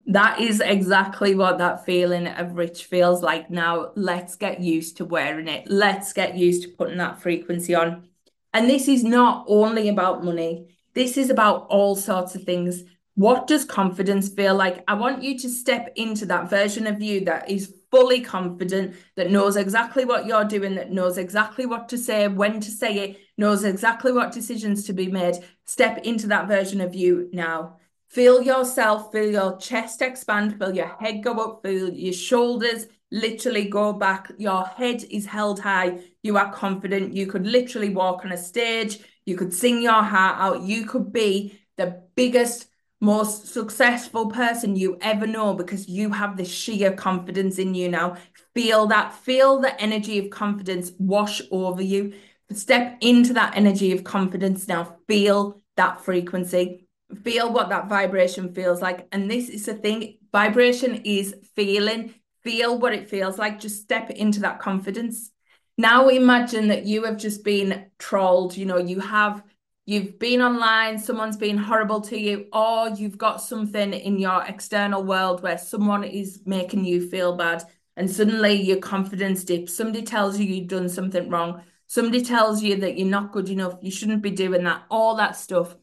That 0.06 0.40
is 0.40 0.60
exactly 0.60 1.34
what 1.34 1.58
that 1.58 1.84
feeling 1.84 2.28
of 2.28 2.54
rich 2.54 2.84
feels 2.84 3.20
like 3.20 3.50
now. 3.50 3.90
Let's 3.96 4.36
get 4.36 4.60
used 4.60 4.98
to 4.98 5.04
wearing 5.04 5.48
it. 5.48 5.68
Let's 5.68 6.12
get 6.12 6.36
used 6.36 6.62
to 6.62 6.68
putting 6.68 6.98
that 6.98 7.20
frequency 7.20 7.74
on. 7.74 8.06
And 8.54 8.70
this 8.70 8.86
is 8.86 9.02
not 9.02 9.44
only 9.48 9.88
about 9.88 10.22
money, 10.22 10.76
this 10.94 11.16
is 11.16 11.28
about 11.28 11.66
all 11.68 11.96
sorts 11.96 12.36
of 12.36 12.44
things. 12.44 12.84
What 13.16 13.48
does 13.48 13.64
confidence 13.64 14.28
feel 14.28 14.54
like? 14.54 14.84
I 14.86 14.94
want 14.94 15.24
you 15.24 15.36
to 15.40 15.48
step 15.48 15.92
into 15.96 16.26
that 16.26 16.48
version 16.48 16.86
of 16.86 17.02
you 17.02 17.24
that 17.24 17.50
is 17.50 17.74
fully 17.90 18.20
confident, 18.20 18.94
that 19.16 19.32
knows 19.32 19.56
exactly 19.56 20.04
what 20.04 20.26
you're 20.26 20.44
doing, 20.44 20.76
that 20.76 20.92
knows 20.92 21.18
exactly 21.18 21.66
what 21.66 21.88
to 21.88 21.98
say, 21.98 22.28
when 22.28 22.60
to 22.60 22.70
say 22.70 22.98
it, 22.98 23.20
knows 23.36 23.64
exactly 23.64 24.12
what 24.12 24.32
decisions 24.32 24.84
to 24.84 24.92
be 24.92 25.08
made. 25.08 25.36
Step 25.64 25.98
into 25.98 26.26
that 26.28 26.48
version 26.48 26.80
of 26.80 26.94
you 26.94 27.28
now. 27.32 27.76
Feel 28.08 28.40
yourself, 28.40 29.12
feel 29.12 29.30
your 29.30 29.58
chest 29.58 30.00
expand, 30.00 30.58
feel 30.58 30.74
your 30.74 30.96
head 31.00 31.22
go 31.22 31.32
up, 31.34 31.62
feel 31.62 31.92
your 31.92 32.12
shoulders 32.12 32.86
literally 33.10 33.68
go 33.68 33.92
back. 33.92 34.30
Your 34.38 34.64
head 34.64 35.04
is 35.10 35.26
held 35.26 35.60
high. 35.60 36.00
You 36.22 36.36
are 36.36 36.52
confident. 36.52 37.14
You 37.14 37.26
could 37.26 37.46
literally 37.46 37.90
walk 37.90 38.24
on 38.24 38.32
a 38.32 38.36
stage. 38.36 38.98
You 39.24 39.36
could 39.36 39.54
sing 39.54 39.82
your 39.82 40.02
heart 40.02 40.38
out. 40.38 40.62
You 40.62 40.86
could 40.86 41.12
be 41.12 41.58
the 41.76 42.02
biggest, 42.14 42.68
most 43.00 43.48
successful 43.48 44.30
person 44.30 44.76
you 44.76 44.96
ever 45.00 45.26
know 45.26 45.54
because 45.54 45.88
you 45.88 46.10
have 46.10 46.36
this 46.36 46.50
sheer 46.50 46.92
confidence 46.92 47.58
in 47.58 47.74
you 47.74 47.88
now. 47.88 48.16
Feel 48.54 48.86
that, 48.86 49.12
feel 49.12 49.60
the 49.60 49.78
energy 49.80 50.18
of 50.18 50.30
confidence 50.30 50.92
wash 50.98 51.42
over 51.50 51.82
you. 51.82 52.14
Step 52.52 52.98
into 53.00 53.32
that 53.34 53.56
energy 53.56 53.92
of 53.92 54.04
confidence 54.04 54.68
now. 54.68 54.96
Feel 55.06 55.60
that 55.76 56.00
frequency 56.04 56.86
feel 57.22 57.52
what 57.52 57.68
that 57.68 57.88
vibration 57.88 58.52
feels 58.52 58.82
like. 58.82 59.06
And 59.12 59.30
this 59.30 59.48
is 59.48 59.66
the 59.66 59.74
thing 59.74 60.18
vibration 60.32 61.02
is 61.04 61.34
feeling, 61.54 62.14
feel 62.42 62.78
what 62.78 62.92
it 62.92 63.08
feels 63.08 63.38
like. 63.38 63.60
Just 63.60 63.82
step 63.82 64.10
into 64.10 64.40
that 64.40 64.60
confidence. 64.60 65.30
Now 65.78 66.08
imagine 66.08 66.68
that 66.68 66.86
you 66.86 67.04
have 67.04 67.18
just 67.18 67.44
been 67.44 67.86
trolled, 67.98 68.56
you 68.56 68.66
know, 68.66 68.78
you 68.78 69.00
have 69.00 69.42
you've 69.84 70.18
been 70.18 70.42
online, 70.42 70.98
someone's 70.98 71.36
been 71.36 71.58
horrible 71.58 72.00
to 72.00 72.18
you, 72.18 72.46
or 72.52 72.88
you've 72.88 73.18
got 73.18 73.42
something 73.42 73.92
in 73.92 74.18
your 74.18 74.42
external 74.44 75.04
world 75.04 75.42
where 75.42 75.58
someone 75.58 76.02
is 76.02 76.40
making 76.44 76.84
you 76.84 77.08
feel 77.08 77.36
bad, 77.36 77.62
and 77.96 78.10
suddenly 78.10 78.54
your 78.54 78.78
confidence 78.78 79.44
dips. 79.44 79.76
Somebody 79.76 80.02
tells 80.02 80.38
you 80.40 80.46
you've 80.46 80.68
done 80.68 80.88
something 80.88 81.28
wrong, 81.28 81.62
somebody 81.86 82.22
tells 82.22 82.62
you 82.62 82.76
that 82.76 82.98
you're 82.98 83.08
not 83.08 83.32
good 83.32 83.48
enough, 83.48 83.78
you 83.82 83.90
shouldn't 83.90 84.22
be 84.22 84.30
doing 84.30 84.64
that, 84.64 84.82
all 84.90 85.16
that 85.16 85.36
stuff 85.36 85.76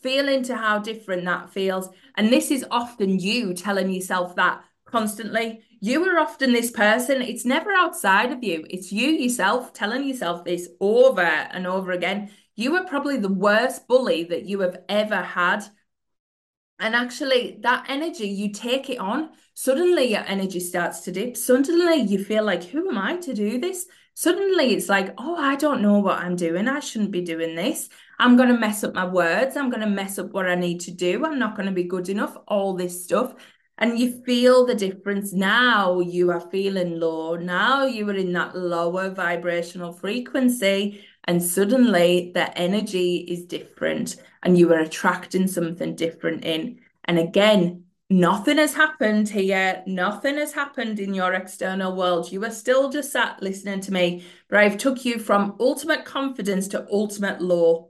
feel 0.00 0.28
into 0.28 0.56
how 0.56 0.78
different 0.78 1.24
that 1.24 1.50
feels. 1.50 1.88
And 2.16 2.32
this 2.32 2.50
is 2.50 2.64
often 2.70 3.18
you 3.18 3.54
telling 3.54 3.90
yourself 3.90 4.36
that 4.36 4.64
constantly. 4.84 5.62
You 5.80 6.04
are 6.08 6.18
often 6.18 6.52
this 6.52 6.70
person, 6.70 7.22
it's 7.22 7.44
never 7.44 7.72
outside 7.72 8.32
of 8.32 8.44
you, 8.44 8.66
it's 8.68 8.92
you 8.92 9.08
yourself 9.08 9.72
telling 9.72 10.06
yourself 10.06 10.44
this 10.44 10.68
over 10.80 11.22
and 11.22 11.66
over 11.66 11.92
again. 11.92 12.30
You 12.54 12.76
are 12.76 12.84
probably 12.84 13.16
the 13.16 13.32
worst 13.32 13.88
bully 13.88 14.24
that 14.24 14.44
you 14.44 14.60
have 14.60 14.82
ever 14.88 15.16
had. 15.16 15.64
And 16.78 16.94
actually, 16.94 17.58
that 17.62 17.86
energy, 17.88 18.28
you 18.28 18.52
take 18.52 18.90
it 18.90 18.98
on. 18.98 19.30
Suddenly, 19.54 20.04
your 20.12 20.24
energy 20.26 20.60
starts 20.60 21.00
to 21.00 21.12
dip. 21.12 21.36
Suddenly, 21.36 22.02
you 22.02 22.22
feel 22.22 22.44
like, 22.44 22.64
who 22.64 22.88
am 22.88 22.98
I 22.98 23.16
to 23.16 23.34
do 23.34 23.58
this? 23.58 23.86
Suddenly, 24.14 24.74
it's 24.74 24.88
like, 24.88 25.14
oh, 25.18 25.36
I 25.36 25.56
don't 25.56 25.82
know 25.82 25.98
what 25.98 26.18
I'm 26.18 26.36
doing. 26.36 26.68
I 26.68 26.80
shouldn't 26.80 27.10
be 27.10 27.22
doing 27.22 27.54
this. 27.54 27.88
I'm 28.18 28.36
going 28.36 28.50
to 28.50 28.58
mess 28.58 28.84
up 28.84 28.94
my 28.94 29.06
words. 29.06 29.56
I'm 29.56 29.70
going 29.70 29.80
to 29.80 29.86
mess 29.86 30.18
up 30.18 30.32
what 30.32 30.48
I 30.48 30.54
need 30.54 30.80
to 30.80 30.90
do. 30.90 31.24
I'm 31.24 31.38
not 31.38 31.56
going 31.56 31.66
to 31.66 31.72
be 31.72 31.84
good 31.84 32.08
enough, 32.08 32.36
all 32.46 32.74
this 32.74 33.04
stuff. 33.04 33.34
And 33.78 33.98
you 33.98 34.22
feel 34.24 34.66
the 34.66 34.74
difference 34.74 35.32
now. 35.32 36.00
You 36.00 36.30
are 36.30 36.40
feeling 36.50 37.00
low. 37.00 37.36
Now 37.36 37.86
you 37.86 38.08
are 38.10 38.14
in 38.14 38.32
that 38.34 38.54
lower 38.54 39.08
vibrational 39.08 39.94
frequency. 39.94 41.02
And 41.24 41.42
suddenly 41.42 42.30
the 42.34 42.56
energy 42.58 43.16
is 43.16 43.46
different 43.46 44.16
and 44.42 44.58
you 44.58 44.70
are 44.72 44.80
attracting 44.80 45.46
something 45.46 45.96
different 45.96 46.44
in. 46.44 46.80
And 47.04 47.18
again, 47.18 47.84
nothing 48.10 48.58
has 48.58 48.74
happened 48.74 49.28
here. 49.28 49.82
Nothing 49.86 50.36
has 50.36 50.52
happened 50.52 50.98
in 50.98 51.14
your 51.14 51.32
external 51.32 51.94
world. 51.94 52.30
You 52.30 52.44
are 52.44 52.50
still 52.50 52.90
just 52.90 53.12
sat 53.12 53.40
listening 53.42 53.80
to 53.82 53.92
me, 53.92 54.24
but 54.48 54.58
I've 54.58 54.76
took 54.76 55.04
you 55.04 55.18
from 55.18 55.56
ultimate 55.60 56.04
confidence 56.04 56.68
to 56.68 56.86
ultimate 56.90 57.40
law 57.40 57.88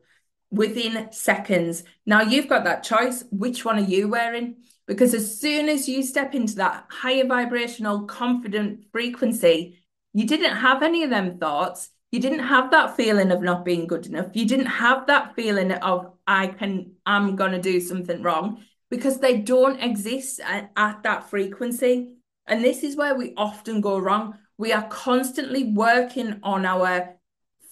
within 0.50 1.10
seconds. 1.10 1.84
Now 2.04 2.20
you've 2.20 2.48
got 2.48 2.64
that 2.64 2.82
choice. 2.82 3.24
Which 3.30 3.64
one 3.64 3.78
are 3.78 3.88
you 3.88 4.08
wearing? 4.08 4.56
Because 4.86 5.14
as 5.14 5.40
soon 5.40 5.68
as 5.68 5.88
you 5.88 6.02
step 6.02 6.34
into 6.34 6.56
that 6.56 6.84
higher 6.90 7.24
vibrational, 7.24 8.02
confident 8.04 8.86
frequency, 8.92 9.78
you 10.12 10.26
didn't 10.26 10.56
have 10.56 10.82
any 10.82 11.02
of 11.04 11.10
them 11.10 11.38
thoughts. 11.38 11.88
You 12.10 12.20
didn't 12.20 12.40
have 12.40 12.72
that 12.72 12.96
feeling 12.96 13.30
of 13.30 13.40
not 13.40 13.64
being 13.64 13.86
good 13.86 14.06
enough. 14.06 14.26
You 14.34 14.44
didn't 14.44 14.66
have 14.66 15.06
that 15.06 15.36
feeling 15.36 15.70
of 15.70 16.12
I 16.26 16.48
can, 16.48 16.96
I'm 17.06 17.36
to 17.36 17.60
do 17.60 17.80
something 17.80 18.20
wrong 18.22 18.64
because 18.90 19.18
they 19.18 19.38
don't 19.38 19.80
exist 19.80 20.40
at, 20.40 20.70
at 20.76 21.02
that 21.04 21.30
frequency. 21.30 22.16
And 22.47 22.62
this 22.64 22.82
is 22.82 22.97
where 22.97 23.14
we 23.14 23.32
often 23.37 23.80
go 23.80 23.99
wrong. 23.99 24.35
we 24.59 24.73
are 24.75 24.87
constantly 24.88 25.64
working 25.73 26.38
on 26.42 26.66
our 26.66 27.16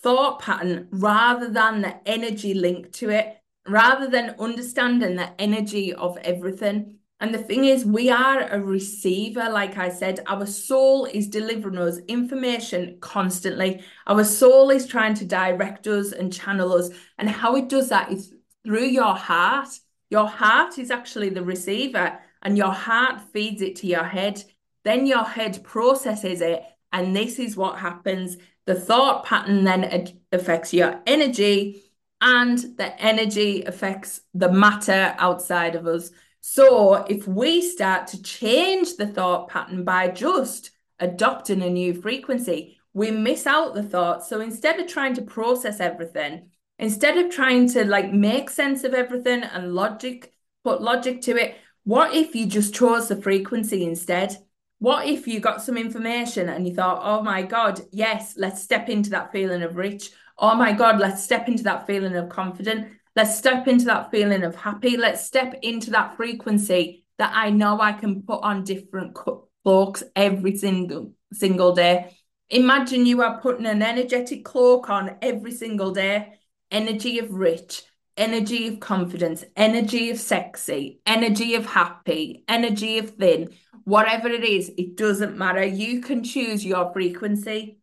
thought 0.03 0.41
pattern 0.41 0.89
rather 0.91 1.51
than 1.51 1.83
the 1.83 1.97
energy 2.09 2.55
linked 2.55 2.93
to 2.95 3.11
it, 3.11 3.37
rather 3.67 4.09
than 4.09 4.35
understanding 4.39 5.17
the 5.17 5.31
energy 5.39 5.93
of 5.93 6.17
everything. 6.19 6.95
And 7.21 7.35
the 7.35 7.39
thing 7.39 7.65
is, 7.65 7.85
we 7.85 8.11
are 8.11 8.43
a 8.43 8.61
receiver, 8.61 9.51
like 9.51 9.77
I 9.77 9.91
said. 9.91 10.21
Our 10.29 10.47
soul 10.47 11.05
is 11.05 11.29
delivering 11.29 11.77
us 11.77 11.99
information 12.07 12.97
constantly. 13.01 13.83
Our 14.07 14.23
soul 14.25 14.71
is 14.71 14.87
trying 14.87 15.15
to 15.15 15.25
direct 15.25 15.87
us 15.89 16.13
and 16.13 16.33
channel 16.33 16.73
us. 16.75 16.91
And 17.19 17.29
how 17.29 17.57
it 17.57 17.69
does 17.69 17.89
that 17.89 18.13
is 18.13 18.33
through 18.65 18.87
your 18.87 19.15
heart. 19.15 19.69
Your 20.11 20.27
heart 20.27 20.79
is 20.79 20.91
actually 20.91 21.31
the 21.31 21.43
receiver, 21.43 22.19
and 22.43 22.57
your 22.57 22.73
heart 22.73 23.21
feeds 23.33 23.63
it 23.63 23.77
to 23.77 23.87
your 23.87 24.05
head. 24.05 24.43
Then 24.85 25.07
your 25.07 25.25
head 25.25 25.63
processes 25.65 26.41
it. 26.41 26.63
And 26.93 27.15
this 27.15 27.39
is 27.39 27.57
what 27.57 27.79
happens. 27.79 28.39
The 28.67 28.75
thought 28.75 29.25
pattern 29.25 29.65
then 29.65 30.15
affects 30.33 30.73
your 30.73 31.01
energy, 31.07 31.83
and 32.21 32.59
the 32.77 33.01
energy 33.01 33.63
affects 33.65 34.23
the 34.35 34.51
matter 34.51 35.15
outside 35.19 35.75
of 35.75 35.87
us. 35.87 36.11
So 36.41 36.95
if 36.95 37.29
we 37.29 37.61
start 37.61 38.07
to 38.09 38.23
change 38.23 38.97
the 38.97 39.07
thought 39.07 39.49
pattern 39.49 39.85
by 39.85 40.09
just 40.09 40.71
adopting 40.99 41.63
a 41.63 41.71
new 41.71 41.95
frequency, 41.95 42.79
we 42.95 43.11
miss 43.11 43.47
out 43.47 43.75
the 43.75 43.83
thoughts. 43.83 44.29
So 44.29 44.41
instead 44.41 44.81
of 44.81 44.87
trying 44.87 45.15
to 45.15 45.23
process 45.23 45.81
everything, 45.81 46.51
instead 46.79 47.19
of 47.19 47.31
trying 47.31 47.69
to 47.71 47.85
like 47.85 48.13
make 48.13 48.51
sense 48.51 48.85
of 48.85 48.95
everything 48.95 49.43
and 49.43 49.75
logic, 49.75 50.33
put 50.65 50.83
logic 50.83 51.23
to 51.23 51.37
it, 51.37 51.57
what 51.85 52.15
if 52.15 52.35
you 52.35 52.47
just 52.47 52.75
chose 52.75 53.09
the 53.09 53.17
frequency 53.17 53.85
instead? 53.85 54.37
What 54.79 55.07
if 55.07 55.27
you 55.27 55.41
got 55.41 55.63
some 55.63 55.77
information 55.77 56.49
and 56.49 56.67
you 56.67 56.75
thought, 56.75 57.01
oh 57.03 57.23
my 57.23 57.43
God, 57.43 57.81
yes, 57.91 58.35
let's 58.37 58.63
step 58.63 58.89
into 58.89 59.11
that 59.11 59.33
feeling 59.33 59.63
of 59.63 59.77
rich. 59.77 60.11
Oh 60.39 60.55
my 60.55 60.73
God, 60.73 61.01
let's 61.01 61.25
step 61.25 61.49
into 61.49 61.65
that 61.65 61.87
feeling 61.87 62.15
of 62.15 62.29
confident. 62.29 62.89
Let's 63.17 63.37
step 63.37 63.67
into 63.67 63.87
that 63.87 64.13
feeling 64.13 64.45
of 64.45 64.55
happy. 64.55 64.97
Let's 64.97 65.25
step 65.25 65.59
into 65.63 65.91
that 65.91 66.17
frequency 66.17 67.05
that 67.19 67.33
I 67.35 67.51
know 67.51 67.81
I 67.81 67.93
can 67.93 68.23
put 68.23 68.45
on 68.45 68.63
different 68.63 69.15
cloaks 69.15 70.05
every 70.15 70.57
single 70.57 71.13
single 71.33 71.75
day. 71.75 72.17
Imagine 72.51 73.05
you 73.05 73.21
are 73.23 73.41
putting 73.41 73.67
an 73.67 73.83
energetic 73.83 74.45
cloak 74.45 74.89
on 74.89 75.17
every 75.21 75.53
single 75.53 75.91
day. 75.91 76.38
Energy 76.71 77.19
of 77.19 77.33
rich, 77.33 77.83
energy 78.17 78.67
of 78.67 78.81
confidence, 78.81 79.45
energy 79.57 80.11
of 80.11 80.19
sexy, 80.19 81.01
energy 81.07 81.55
of 81.55 81.65
happy, 81.65 82.45
energy 82.49 82.99
of 82.99 83.11
thin, 83.11 83.51
whatever 83.85 84.29
it 84.29 84.45
is, 84.45 84.71
it 84.77 84.97
doesn't 84.97 85.39
matter. 85.39 85.65
You 85.65 86.01
can 86.01 86.23
choose 86.23 86.65
your 86.65 86.93
frequency. 86.93 87.79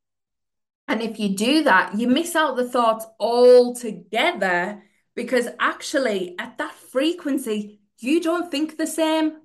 And 0.87 1.01
if 1.01 1.19
you 1.19 1.35
do 1.35 1.63
that, 1.63 1.97
you 1.97 2.07
miss 2.07 2.35
out 2.35 2.55
the 2.55 2.69
thoughts 2.69 3.05
altogether 3.19 4.83
because 5.15 5.47
actually 5.59 6.35
at 6.37 6.57
that 6.59 6.75
frequency, 6.75 7.79
you 7.99 8.21
don't 8.21 8.51
think 8.51 8.77
the 8.77 8.85
same. 8.85 9.37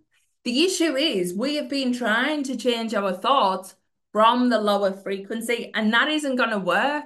The 0.44 0.64
issue 0.64 0.97
is 0.97 1.32
we 1.32 1.56
have 1.56 1.68
been 1.68 1.92
trying 1.92 2.42
to 2.44 2.56
change 2.56 2.94
our 2.94 3.12
thoughts 3.12 3.75
from 4.12 4.50
the 4.50 4.61
lower 4.61 4.92
frequency, 4.92 5.70
and 5.73 5.92
that 5.92 6.09
isn't 6.09 6.37
going 6.37 6.50
to 6.50 6.59
work 6.59 7.04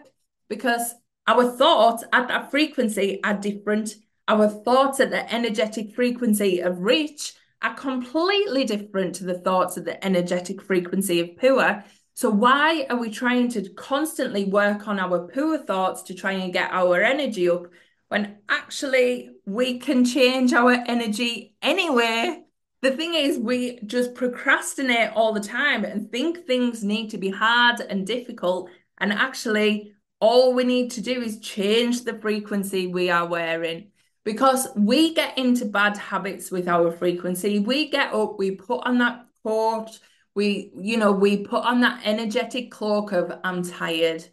because 0.49 0.95
our 1.27 1.51
thoughts 1.51 2.05
at 2.13 2.29
that 2.29 2.51
frequency 2.51 3.21
are 3.25 3.35
different. 3.35 3.97
Our 4.29 4.49
thoughts 4.49 5.01
at 5.01 5.11
the 5.11 5.33
energetic 5.33 5.95
frequency 5.95 6.61
of 6.61 6.81
rich 6.81 7.35
are 7.63 7.75
completely 7.75 8.65
different 8.65 9.15
to 9.17 9.25
the 9.25 9.39
thoughts 9.39 9.79
at 9.79 9.85
the 9.85 10.05
energetic 10.05 10.61
frequency 10.61 11.21
of 11.21 11.37
poor. 11.37 11.85
So, 12.15 12.31
why 12.31 12.87
are 12.91 12.97
we 12.97 13.11
trying 13.11 13.49
to 13.51 13.69
constantly 13.71 14.45
work 14.45 14.87
on 14.87 15.01
our 15.01 15.27
poor 15.29 15.59
thoughts 15.59 16.03
to 16.05 16.15
try 16.15 16.33
and 16.33 16.53
get 16.53 16.71
our 16.71 17.03
energy 17.03 17.49
up 17.49 17.67
when 18.09 18.37
actually 18.49 19.31
we 19.45 19.79
can 19.79 20.05
change 20.05 20.53
our 20.53 20.73
energy 20.73 21.57
anyway. 21.63 22.43
The 22.81 22.93
thing 22.93 23.15
is, 23.15 23.39
we 23.39 23.81
just 23.87 24.15
procrastinate 24.15 25.11
all 25.15 25.33
the 25.33 25.41
time 25.41 25.85
and 25.85 26.11
think 26.13 26.47
things 26.47 26.85
need 26.85 27.11
to 27.11 27.19
be 27.19 27.31
hard 27.31 27.81
and 27.81 28.07
difficult. 28.07 28.71
And 28.99 29.13
actually, 29.13 29.95
all 30.21 30.55
we 30.55 30.65
need 30.65 30.91
to 30.93 31.01
do 31.01 31.21
is 31.21 31.41
change 31.41 32.05
the 32.05 32.19
frequency 32.19 32.87
we 32.87 33.11
are 33.11 33.27
wearing 33.27 33.91
because 34.25 34.69
we 34.75 35.15
get 35.15 35.37
into 35.37 35.67
bad 35.67 35.97
habits 35.97 36.51
with 36.51 36.67
our 36.67 36.91
frequency. 36.91 37.59
We 37.59 37.91
get 37.91 38.15
up, 38.15 38.39
we 38.39 38.53
put 38.53 38.87
on 38.87 38.99
that 38.99 39.27
coat, 39.45 39.99
we, 40.35 40.73
you 40.77 40.97
know, 40.97 41.13
we 41.13 41.45
put 41.45 41.65
on 41.65 41.81
that 41.83 42.01
energetic 42.05 42.71
cloak 42.71 43.13
of 43.13 43.39
I'm 43.45 43.63
tired. 43.63 44.25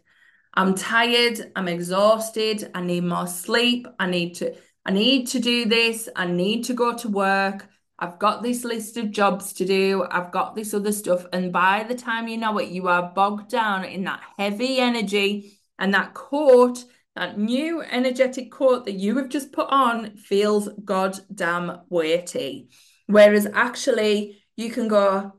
I'm 0.54 0.74
tired, 0.74 1.52
I'm 1.56 1.68
exhausted, 1.68 2.70
I 2.74 2.82
need 2.82 3.04
more 3.04 3.26
sleep, 3.26 3.86
I 3.98 4.06
need 4.06 4.34
to 4.36 4.54
I 4.84 4.90
need 4.92 5.28
to 5.28 5.38
do 5.38 5.64
this, 5.64 6.08
I 6.16 6.26
need 6.26 6.64
to 6.64 6.74
go 6.74 6.96
to 6.96 7.08
work. 7.08 7.68
I've 7.98 8.18
got 8.18 8.42
this 8.42 8.64
list 8.64 8.96
of 8.96 9.12
jobs 9.12 9.52
to 9.54 9.64
do, 9.64 10.04
I've 10.10 10.32
got 10.32 10.56
this 10.56 10.74
other 10.74 10.92
stuff 10.92 11.24
and 11.32 11.52
by 11.52 11.84
the 11.84 11.94
time 11.94 12.28
you 12.28 12.36
know 12.36 12.58
it 12.58 12.68
you 12.70 12.88
are 12.88 13.12
bogged 13.14 13.50
down 13.50 13.84
in 13.84 14.04
that 14.04 14.22
heavy 14.38 14.78
energy 14.78 15.61
and 15.82 15.92
that 15.92 16.14
coat 16.14 16.84
that 17.14 17.38
new 17.38 17.82
energetic 17.82 18.50
coat 18.50 18.86
that 18.86 18.92
you 18.92 19.16
have 19.18 19.28
just 19.28 19.52
put 19.52 19.68
on 19.68 20.16
feels 20.16 20.68
goddamn 20.84 21.80
weighty. 21.90 22.70
Whereas 23.06 23.46
actually, 23.52 24.42
you 24.56 24.70
can 24.70 24.88
go, 24.88 25.34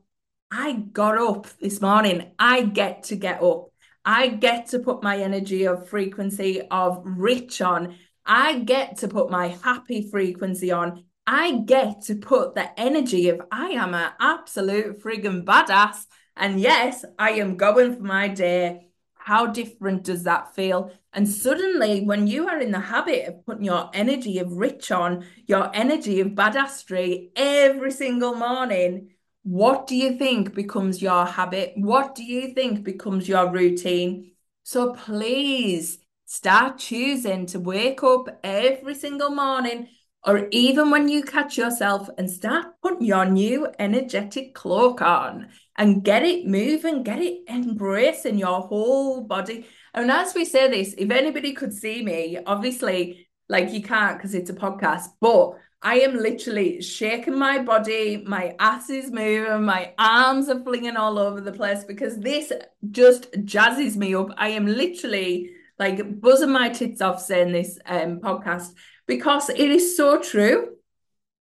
I 0.50 0.72
got 0.72 1.18
up 1.18 1.48
this 1.58 1.80
morning. 1.80 2.30
I 2.38 2.62
get 2.62 3.04
to 3.04 3.16
get 3.16 3.42
up. 3.42 3.72
I 4.04 4.28
get 4.28 4.68
to 4.68 4.78
put 4.78 5.02
my 5.02 5.18
energy 5.18 5.66
of 5.66 5.88
frequency 5.88 6.62
of 6.62 7.02
rich 7.04 7.60
on. 7.60 7.96
I 8.24 8.60
get 8.60 8.98
to 8.98 9.08
put 9.08 9.30
my 9.30 9.48
happy 9.48 10.08
frequency 10.10 10.70
on. 10.70 11.04
I 11.26 11.58
get 11.58 12.02
to 12.02 12.16
put 12.16 12.54
the 12.54 12.78
energy 12.78 13.30
of 13.30 13.40
I 13.50 13.70
am 13.70 13.94
an 13.94 14.12
absolute 14.20 15.02
friggin' 15.02 15.44
badass. 15.44 16.04
And 16.36 16.60
yes, 16.60 17.04
I 17.18 17.32
am 17.32 17.56
going 17.56 17.96
for 17.96 18.02
my 18.02 18.28
day. 18.28 18.90
How 19.24 19.46
different 19.46 20.04
does 20.04 20.24
that 20.24 20.54
feel? 20.54 20.90
And 21.14 21.26
suddenly, 21.26 22.02
when 22.02 22.26
you 22.26 22.46
are 22.46 22.60
in 22.60 22.72
the 22.72 22.78
habit 22.78 23.26
of 23.26 23.46
putting 23.46 23.64
your 23.64 23.88
energy 23.94 24.38
of 24.38 24.52
rich 24.52 24.92
on, 24.92 25.24
your 25.46 25.74
energy 25.74 26.20
of 26.20 26.32
badassery 26.32 27.30
every 27.34 27.90
single 27.90 28.34
morning, 28.34 29.14
what 29.42 29.86
do 29.86 29.96
you 29.96 30.18
think 30.18 30.54
becomes 30.54 31.00
your 31.00 31.24
habit? 31.24 31.72
What 31.74 32.14
do 32.14 32.22
you 32.22 32.52
think 32.52 32.84
becomes 32.84 33.26
your 33.26 33.50
routine? 33.50 34.32
So 34.62 34.92
please 34.92 36.00
start 36.26 36.76
choosing 36.76 37.46
to 37.46 37.60
wake 37.60 38.02
up 38.02 38.28
every 38.44 38.94
single 38.94 39.30
morning 39.30 39.88
or 40.22 40.48
even 40.50 40.90
when 40.90 41.08
you 41.08 41.22
catch 41.22 41.56
yourself 41.56 42.10
and 42.18 42.30
start 42.30 42.66
putting 42.82 43.06
your 43.06 43.24
new 43.24 43.68
energetic 43.78 44.54
cloak 44.54 45.00
on 45.00 45.48
and 45.76 46.04
get 46.04 46.22
it 46.22 46.46
moving, 46.46 47.02
get 47.02 47.20
it 47.20 47.42
embracing 47.48 48.38
your 48.38 48.60
whole 48.60 49.22
body. 49.22 49.66
And 49.92 50.10
as 50.10 50.34
we 50.34 50.44
say 50.44 50.70
this, 50.70 50.94
if 50.96 51.10
anybody 51.10 51.52
could 51.52 51.72
see 51.72 52.02
me, 52.02 52.38
obviously, 52.46 53.28
like 53.48 53.72
you 53.72 53.82
can't 53.82 54.16
because 54.16 54.34
it's 54.34 54.50
a 54.50 54.54
podcast, 54.54 55.08
but 55.20 55.54
I 55.82 55.96
am 55.96 56.16
literally 56.16 56.80
shaking 56.80 57.38
my 57.38 57.58
body, 57.58 58.24
my 58.26 58.54
ass 58.58 58.88
is 58.88 59.10
moving, 59.10 59.64
my 59.64 59.92
arms 59.98 60.48
are 60.48 60.62
flinging 60.62 60.96
all 60.96 61.18
over 61.18 61.42
the 61.42 61.52
place 61.52 61.84
because 61.84 62.18
this 62.18 62.52
just 62.90 63.30
jazzes 63.44 63.94
me 63.94 64.14
up. 64.14 64.28
I 64.38 64.48
am 64.50 64.66
literally 64.66 65.50
like 65.78 66.20
buzzing 66.20 66.52
my 66.52 66.70
tits 66.70 67.02
off 67.02 67.20
saying 67.20 67.52
this 67.52 67.78
um, 67.84 68.20
podcast 68.20 68.72
because 69.06 69.50
it 69.50 69.70
is 69.70 69.94
so 69.94 70.20
true. 70.20 70.70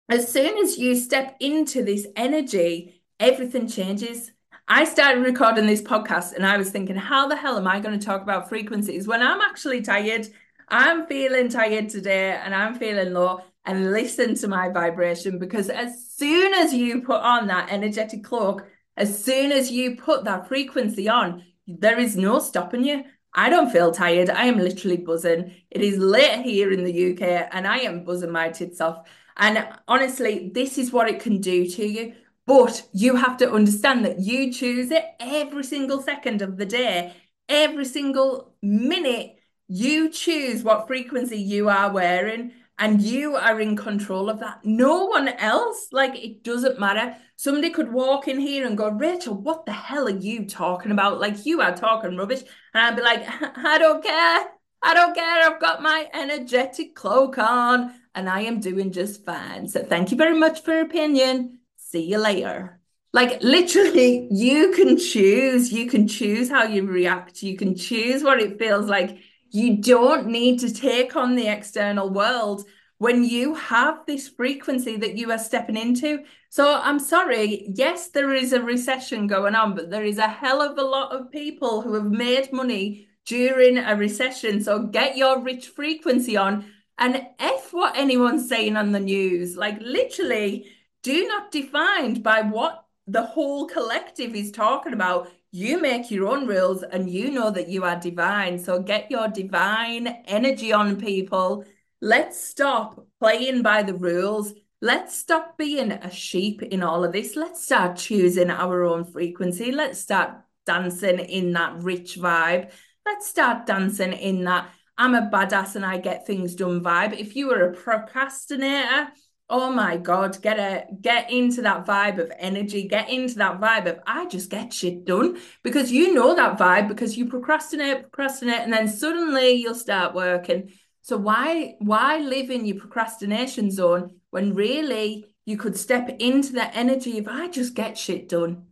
As 0.10 0.32
soon 0.32 0.58
as 0.60 0.78
you 0.78 0.96
step 0.96 1.36
into 1.40 1.84
this 1.84 2.06
energy, 2.16 2.97
everything 3.20 3.68
changes. 3.68 4.32
I 4.68 4.84
started 4.84 5.24
recording 5.24 5.66
this 5.66 5.82
podcast 5.82 6.34
and 6.34 6.46
I 6.46 6.58
was 6.58 6.70
thinking, 6.70 6.96
how 6.96 7.28
the 7.28 7.36
hell 7.36 7.58
am 7.58 7.68
I 7.68 7.80
going 7.80 7.98
to 7.98 8.06
talk 8.06 8.22
about 8.22 8.50
frequencies 8.50 9.08
when 9.08 9.22
I'm 9.22 9.42
actually 9.42 9.82
tired? 9.82 10.28
I'm 10.68 11.08
feeling 11.08 11.50
tired 11.50 11.90
today 11.90 12.40
and 12.44 12.54
I'm 12.54 12.76
feeling 12.76 13.14
low 13.14 13.42
and 13.66 13.92
listen 13.92 14.36
to 14.36 14.48
my 14.48 14.70
vibration 14.70 15.40
because 15.40 15.70
as 15.70 16.10
soon 16.12 16.54
as 16.54 16.74
you 16.74 17.02
put 17.02 17.22
on 17.22 17.48
that 17.48 17.72
energetic 17.72 18.24
cloak, 18.24 18.68
as 18.98 19.24
soon 19.24 19.52
as 19.52 19.72
you 19.72 19.96
put 19.96 20.26
that 20.26 20.48
frequency 20.48 21.10
on, 21.10 21.44
there 21.66 22.00
is 22.00 22.18
no 22.18 22.40
stopping 22.40 22.84
you. 22.84 23.04
I 23.34 23.50
don't 23.50 23.72
feel 23.72 23.92
tired. 23.92 24.30
I 24.30 24.46
am 24.46 24.58
literally 24.58 24.98
buzzing. 24.98 25.54
It 25.72 25.82
is 25.82 25.98
late 25.98 26.44
here 26.44 26.72
in 26.72 26.84
the 26.84 27.14
UK 27.14 27.50
and 27.52 27.68
I 27.68 27.80
am 27.80 28.04
buzzing 28.04 28.32
my 28.32 28.50
tits 28.50 28.82
off. 28.82 29.08
And 29.38 29.68
honestly, 29.88 30.52
this 30.54 30.78
is 30.78 30.92
what 30.92 31.10
it 31.10 31.20
can 31.20 31.40
do 31.40 31.68
to 31.68 31.86
you. 31.86 32.14
But 32.48 32.88
you 32.94 33.18
have 33.18 33.38
to 33.38 33.52
understand 33.52 34.06
that 34.06 34.20
you 34.20 34.52
choose 34.52 34.90
it 34.90 35.04
every 35.20 35.64
single 35.64 36.02
second 36.02 36.42
of 36.42 36.58
the 36.58 36.66
day, 36.66 37.14
every 37.48 37.86
single 37.86 38.56
minute. 38.64 39.36
You 39.68 40.10
choose 40.10 40.64
what 40.64 40.88
frequency 40.88 41.38
you 41.38 41.68
are 41.68 41.92
wearing 41.92 42.54
and 42.80 43.02
you 43.02 43.36
are 43.36 43.60
in 43.60 43.76
control 43.76 44.30
of 44.30 44.40
that. 44.40 44.62
No 44.64 45.06
one 45.06 45.28
else, 45.28 45.88
like 45.92 46.16
it 46.16 46.44
doesn't 46.44 46.80
matter. 46.80 47.18
Somebody 47.36 47.70
could 47.70 47.92
walk 47.92 48.30
in 48.30 48.40
here 48.40 48.66
and 48.66 48.78
go, 48.78 48.90
Rachel, 48.90 49.34
what 49.34 49.66
the 49.66 49.74
hell 49.74 50.08
are 50.08 50.12
you 50.12 50.46
talking 50.46 50.92
about? 50.92 51.20
Like 51.20 51.46
you 51.46 51.60
are 51.60 51.76
talking 51.76 52.16
rubbish. 52.16 52.44
And 52.74 52.86
I'd 52.86 52.96
be 52.96 53.02
like, 53.02 53.26
I 53.58 53.78
don't 53.78 54.02
care. 54.02 54.48
I 54.82 54.94
don't 54.94 55.16
care. 55.16 55.52
I've 55.52 55.60
got 55.60 55.82
my 55.82 56.08
energetic 56.14 56.96
cloak 56.96 57.38
on 57.38 57.94
and 58.16 58.30
I 58.30 58.42
am 58.42 58.62
doing 58.62 58.94
just 58.94 59.26
fine. 59.26 59.68
So 59.68 59.84
thank 59.84 60.12
you 60.12 60.18
very 60.18 60.38
much 60.38 60.62
for 60.62 60.72
your 60.72 60.84
opinion. 60.84 61.60
See 61.90 62.04
you 62.04 62.18
later. 62.18 62.82
Like 63.14 63.42
literally, 63.42 64.28
you 64.30 64.74
can 64.74 64.98
choose. 64.98 65.72
You 65.72 65.90
can 65.90 66.06
choose 66.06 66.50
how 66.50 66.64
you 66.64 66.86
react. 66.86 67.42
You 67.42 67.56
can 67.56 67.76
choose 67.76 68.24
what 68.24 68.42
it 68.42 68.60
feels 68.60 68.90
like 68.90 69.20
you 69.52 69.78
don't 69.78 70.28
need 70.28 70.60
to 70.60 70.74
take 70.74 71.16
on 71.16 71.36
the 71.36 71.48
external 71.48 72.10
world 72.10 72.66
when 72.98 73.24
you 73.24 73.56
have 73.56 74.06
this 74.06 74.28
frequency 74.28 74.98
that 74.98 75.18
you 75.18 75.32
are 75.32 75.38
stepping 75.38 75.78
into. 75.78 76.26
So 76.50 76.78
I'm 76.84 77.00
sorry, 77.00 77.72
yes, 77.74 78.10
there 78.10 78.34
is 78.34 78.52
a 78.52 78.62
recession 78.62 79.26
going 79.26 79.56
on, 79.56 79.74
but 79.74 79.90
there 79.90 80.04
is 80.04 80.18
a 80.18 80.28
hell 80.28 80.62
of 80.62 80.78
a 80.78 80.84
lot 80.84 81.16
of 81.16 81.32
people 81.32 81.82
who 81.82 81.94
have 81.94 82.12
made 82.12 82.52
money 82.52 83.08
during 83.26 83.78
a 83.78 83.96
recession. 83.96 84.62
So 84.62 84.88
get 84.88 85.16
your 85.16 85.40
rich 85.40 85.68
frequency 85.68 86.36
on 86.36 86.66
and 86.98 87.26
F 87.40 87.72
what 87.72 87.96
anyone's 87.96 88.50
saying 88.50 88.76
on 88.76 88.92
the 88.92 89.00
news. 89.00 89.56
Like 89.56 89.80
literally, 89.80 90.68
do 91.08 91.26
not 91.26 91.52
defined 91.52 92.22
by 92.22 92.42
what 92.42 92.84
the 93.08 93.24
whole 93.24 93.66
collective 93.66 94.36
is 94.36 94.52
talking 94.52 94.92
about 94.92 95.32
you 95.54 95.80
make 95.80 96.12
your 96.12 96.28
own 96.28 96.46
rules 96.46 96.84
and 96.84 97.10
you 97.10 97.32
know 97.32 97.50
that 97.50 97.70
you 97.70 97.86
are 97.86 97.98
divine. 97.98 98.60
So 98.60 98.82
get 98.82 99.10
your 99.10 99.30
divine 99.30 100.08
energy 100.26 100.74
on, 100.74 100.98
people. 100.98 101.64
Let's 102.02 102.44
stop 102.44 103.08
playing 103.22 103.62
by 103.62 103.84
the 103.84 103.94
rules. 103.94 104.54
Let's 104.82 105.18
stop 105.18 105.58
being 105.58 105.94
a 105.94 106.12
sheep 106.12 106.62
in 106.62 106.84
all 106.84 107.06
of 107.06 107.14
this. 107.14 107.38
Let's 107.38 107.64
start 107.64 107.96
choosing 107.96 108.50
our 108.50 108.84
own 108.84 109.06
frequency. 109.06 109.72
Let's 109.72 110.02
start 110.02 110.32
dancing 110.66 111.20
in 111.20 111.54
that 111.54 111.82
rich 111.82 112.18
vibe. 112.20 112.70
Let's 113.06 113.30
start 113.30 113.66
dancing 113.66 114.12
in 114.12 114.44
that 114.44 114.70
I'm 114.98 115.16
a 115.16 115.30
badass 115.32 115.78
and 115.78 115.86
I 115.86 116.00
get 116.00 116.28
things 116.28 116.54
done 116.54 116.82
vibe. 116.82 117.18
If 117.18 117.38
you 117.38 117.48
were 117.48 117.70
a 117.70 117.74
procrastinator, 117.74 119.08
oh 119.50 119.72
my 119.72 119.96
god 119.96 120.42
get 120.42 120.60
a 120.60 120.86
get 121.02 121.32
into 121.32 121.62
that 121.62 121.86
vibe 121.86 122.20
of 122.20 122.32
energy 122.38 122.88
get 122.88 123.10
into 123.10 123.36
that 123.36 123.62
vibe 123.62 123.86
of 123.86 124.00
i 124.06 124.26
just 124.26 124.50
get 124.50 124.74
shit 124.74 125.06
done 125.06 125.38
because 125.64 125.92
you 125.92 126.14
know 126.14 126.36
that 126.36 126.58
vibe 126.58 126.88
because 126.88 127.18
you 127.18 127.26
procrastinate 127.26 128.02
procrastinate 128.02 128.62
and 128.62 128.74
then 128.74 128.88
suddenly 128.88 129.52
you'll 129.54 129.76
start 129.76 130.14
working. 130.14 130.72
So 131.02 131.18
why 131.18 131.76
why 131.80 132.18
live 132.18 132.50
in 132.50 132.66
your 132.66 132.80
procrastination 132.80 133.72
zone 133.72 134.20
when 134.30 134.54
really 134.54 135.26
you 135.46 135.58
could 135.58 135.78
step 135.78 136.10
into 136.20 136.54
that 136.54 136.76
energy 136.76 137.18
of 137.18 137.28
i 137.30 137.48
just 137.48 137.74
get 137.74 137.98
shit 137.98 138.28
done 138.28 138.66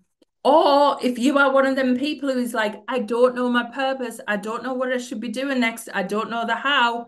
or 0.43 0.97
if 1.01 1.17
you 1.17 1.37
are 1.37 1.53
one 1.53 1.65
of 1.65 1.77
them 1.77 1.97
people 1.97 2.31
who's 2.31 2.53
like 2.53 2.75
i 2.87 2.99
don't 2.99 3.35
know 3.35 3.49
my 3.49 3.63
purpose. 3.71 4.19
I 4.27 4.37
don't 4.37 4.63
know 4.63 4.73
what 4.73 4.91
i 4.91 4.97
should 4.97 5.21
be 5.21 5.29
doing 5.29 5.59
next. 5.59 5.87
I 5.93 6.03
don't 6.03 6.29
know 6.29 6.45
the 6.45 6.55
how. 6.55 7.07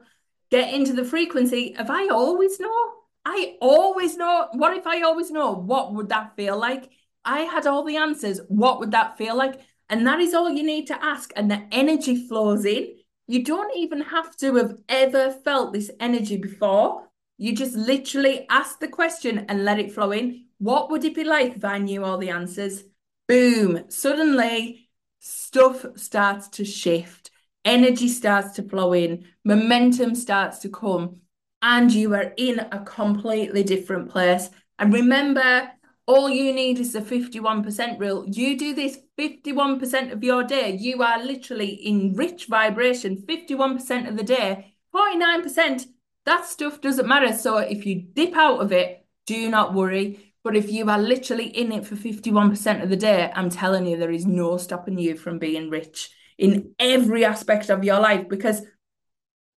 Get 0.49 0.73
into 0.73 0.93
the 0.93 1.03
frequency 1.03 1.75
of 1.75 1.89
i 1.89 2.08
always 2.08 2.60
know 2.60 2.91
I 3.30 3.58
always 3.60 4.16
know. 4.16 4.48
What 4.54 4.78
if 4.78 4.88
I 4.88 5.02
always 5.02 5.32
know? 5.32 5.52
What 5.52 5.94
would 5.94 6.08
that 6.10 6.38
feel 6.38 6.58
like? 6.58 6.90
I 7.26 7.42
had 7.42 7.68
all 7.68 7.84
the 7.84 7.98
answers. 7.98 8.40
What 8.48 8.80
would 8.80 8.92
that 8.92 9.18
feel 9.18 9.36
like? 9.36 9.60
And 9.90 10.08
that 10.08 10.22
is 10.22 10.34
all 10.34 10.50
you 10.50 10.63
need 10.63 10.88
to 10.88 11.04
ask. 11.04 11.34
And 11.36 11.52
the 11.52 11.68
energy 11.74 12.26
flows 12.26 12.63
in. 12.63 12.96
You 13.28 13.44
don't 13.44 13.76
even 13.76 14.00
have 14.00 14.38
to 14.38 14.56
have 14.56 14.78
ever 14.88 15.32
felt 15.44 15.74
this 15.74 15.92
energy 16.00 16.38
before. 16.38 17.10
You 17.38 17.54
just 17.54 17.76
literally 17.76 18.46
ask 18.50 18.80
the 18.80 18.88
question 18.88 19.40
and 19.50 19.66
let 19.66 19.78
it 19.78 19.92
flow 19.92 20.12
in. 20.12 20.46
What 20.60 20.90
would 20.90 21.04
it 21.04 21.13
be 21.13 21.26
like 21.26 21.58
if 21.58 21.66
I 21.66 21.80
knew 21.80 22.06
all 22.06 22.18
the 22.18 22.30
answers? 22.30 22.86
Boom. 23.28 23.84
Suddenly, 23.90 24.88
stuff 25.20 25.86
starts 25.98 26.48
to 26.48 26.63
shift. 26.63 27.30
Energy 27.66 28.08
starts 28.08 28.56
to 28.56 28.63
flow 28.63 28.94
in. 28.94 29.26
Momentum 29.44 30.16
starts 30.16 30.60
to 30.60 30.70
come 30.70 31.20
and 31.62 31.91
you 31.91 32.13
are 32.13 32.34
in 32.38 32.60
a 32.60 32.84
completely 32.86 33.63
different 33.63 34.10
place. 34.10 34.50
And 34.80 34.93
remember, 34.93 35.72
all 36.06 36.30
you 36.30 36.54
need 36.54 36.80
is 36.80 36.93
the 36.93 37.02
51% 37.02 38.00
rule. 38.00 38.26
You 38.28 38.58
do 38.58 38.74
this 38.74 38.98
51% 39.17 40.12
of 40.13 40.24
your 40.24 40.43
day, 40.43 40.76
you 40.76 41.02
are 41.04 41.24
literally 41.24 41.70
in 41.70 42.13
rich 42.13 42.46
vibration 42.46 43.24
51% 43.28 44.08
of 44.08 44.15
the 44.15 44.24
day, 44.24 44.74
49%. 44.96 45.86
That 46.26 46.46
stuff 46.46 46.82
doesn't 46.82 47.08
matter. 47.08 47.34
So 47.34 47.58
if 47.58 47.86
you 47.86 48.02
dip 48.02 48.36
out 48.36 48.60
of 48.60 48.72
it, 48.72 49.06
do 49.26 49.50
not 49.50 49.74
worry. 49.74 50.34
But 50.43 50.56
if 50.56 50.72
you 50.72 50.89
are 50.89 51.00
literally 51.00 51.48
in 51.48 51.72
it 51.72 51.86
for 51.86 51.96
51% 51.96 52.84
of 52.84 52.89
the 52.89 52.96
day, 52.96 53.32
I'm 53.36 53.50
telling 53.50 53.86
you, 53.86 53.98
there 53.98 54.12
is 54.12 54.26
no 54.26 54.58
stopping 54.58 54.98
you 54.98 55.17
from 55.17 55.39
being 55.39 55.70
rich 55.70 56.12
in 56.38 56.74
every 56.80 57.26
aspect 57.26 57.70
of 57.70 57.84
your 57.84 58.00
life 58.00 58.30
because 58.30 58.62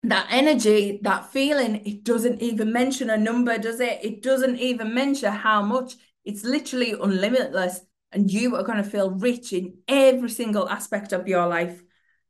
that 0.03 0.27
energy, 0.29 0.99
that 1.03 1.31
feeling, 1.31 1.85
it 1.85 2.03
doesn't 2.03 2.41
even 2.41 2.71
mention 2.71 3.09
a 3.09 3.17
number, 3.17 3.57
does 3.57 3.79
it? 3.79 3.99
It 4.01 4.21
doesn't 4.21 4.57
even 4.57 4.93
mention 4.93 5.31
how 5.31 5.61
much. 5.61 5.95
It's 6.23 6.43
literally 6.43 6.93
unlimitless. 6.93 7.79
And 8.11 8.31
you 8.31 8.55
are 8.55 8.63
going 8.63 8.81
to 8.83 8.89
feel 8.89 9.11
rich 9.11 9.53
in 9.53 9.77
every 9.87 10.29
single 10.29 10.67
aspect 10.67 11.13
of 11.13 11.27
your 11.27 11.45
life. 11.47 11.83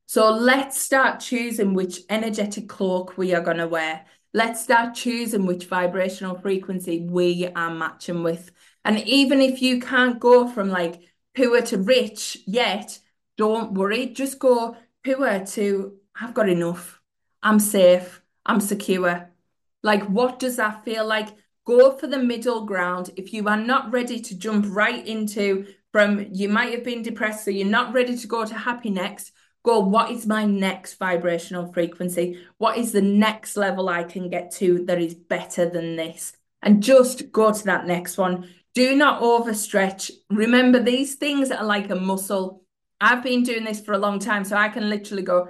So 0.07 0.31
let's 0.31 0.79
start 0.81 1.19
choosing 1.19 1.73
which 1.73 2.01
energetic 2.09 2.67
cloak 2.67 3.17
we 3.17 3.33
are 3.33 3.41
going 3.41 3.57
to 3.57 3.67
wear. 3.67 4.05
Let's 4.33 4.63
start 4.63 4.95
choosing 4.95 5.45
which 5.45 5.65
vibrational 5.65 6.39
frequency 6.39 7.07
we 7.07 7.47
are 7.55 7.73
matching 7.73 8.23
with. 8.23 8.51
And 8.83 8.99
even 9.07 9.41
if 9.41 9.61
you 9.61 9.79
can't 9.79 10.19
go 10.19 10.47
from 10.47 10.69
like 10.69 11.01
poor 11.37 11.61
to 11.61 11.77
rich 11.77 12.39
yet, 12.45 12.99
don't 13.37 13.73
worry. 13.73 14.07
Just 14.07 14.39
go 14.39 14.75
poor 15.05 15.45
to 15.45 15.97
I've 16.19 16.33
got 16.33 16.49
enough 16.49 16.98
I'm 17.41 17.59
safe, 17.59 18.21
I'm 18.45 18.59
secure. 18.59 19.29
Like, 19.83 20.03
what 20.03 20.39
does 20.39 20.57
that 20.57 20.83
feel 20.83 21.05
like? 21.05 21.29
Go 21.65 21.95
for 21.97 22.07
the 22.07 22.17
middle 22.17 22.65
ground. 22.65 23.11
If 23.15 23.31
you 23.31 23.47
are 23.47 23.57
not 23.57 23.91
ready 23.91 24.19
to 24.19 24.37
jump 24.37 24.65
right 24.69 25.05
into 25.05 25.67
from 25.91 26.27
you 26.31 26.49
might 26.49 26.73
have 26.73 26.83
been 26.83 27.03
depressed, 27.03 27.45
so 27.45 27.51
you're 27.51 27.67
not 27.67 27.93
ready 27.93 28.17
to 28.17 28.27
go 28.27 28.45
to 28.45 28.53
happy 28.55 28.89
next. 28.89 29.31
Go, 29.63 29.79
what 29.79 30.09
is 30.09 30.25
my 30.25 30.45
next 30.45 30.95
vibrational 30.95 31.71
frequency? 31.73 32.39
What 32.57 32.77
is 32.77 32.91
the 32.91 33.01
next 33.01 33.57
level 33.57 33.89
I 33.89 34.03
can 34.03 34.29
get 34.29 34.51
to 34.53 34.85
that 34.85 35.01
is 35.01 35.13
better 35.13 35.69
than 35.69 35.95
this? 35.95 36.33
And 36.61 36.81
just 36.81 37.31
go 37.31 37.51
to 37.51 37.63
that 37.65 37.85
next 37.85 38.17
one. 38.17 38.49
Do 38.73 38.95
not 38.95 39.21
overstretch. 39.21 40.11
Remember, 40.29 40.81
these 40.81 41.15
things 41.15 41.51
are 41.51 41.63
like 41.63 41.89
a 41.89 41.95
muscle. 41.95 42.63
I've 43.01 43.23
been 43.23 43.43
doing 43.43 43.63
this 43.63 43.81
for 43.81 43.93
a 43.93 43.97
long 43.97 44.19
time, 44.19 44.43
so 44.43 44.55
I 44.55 44.69
can 44.69 44.89
literally 44.89 45.23
go, 45.23 45.49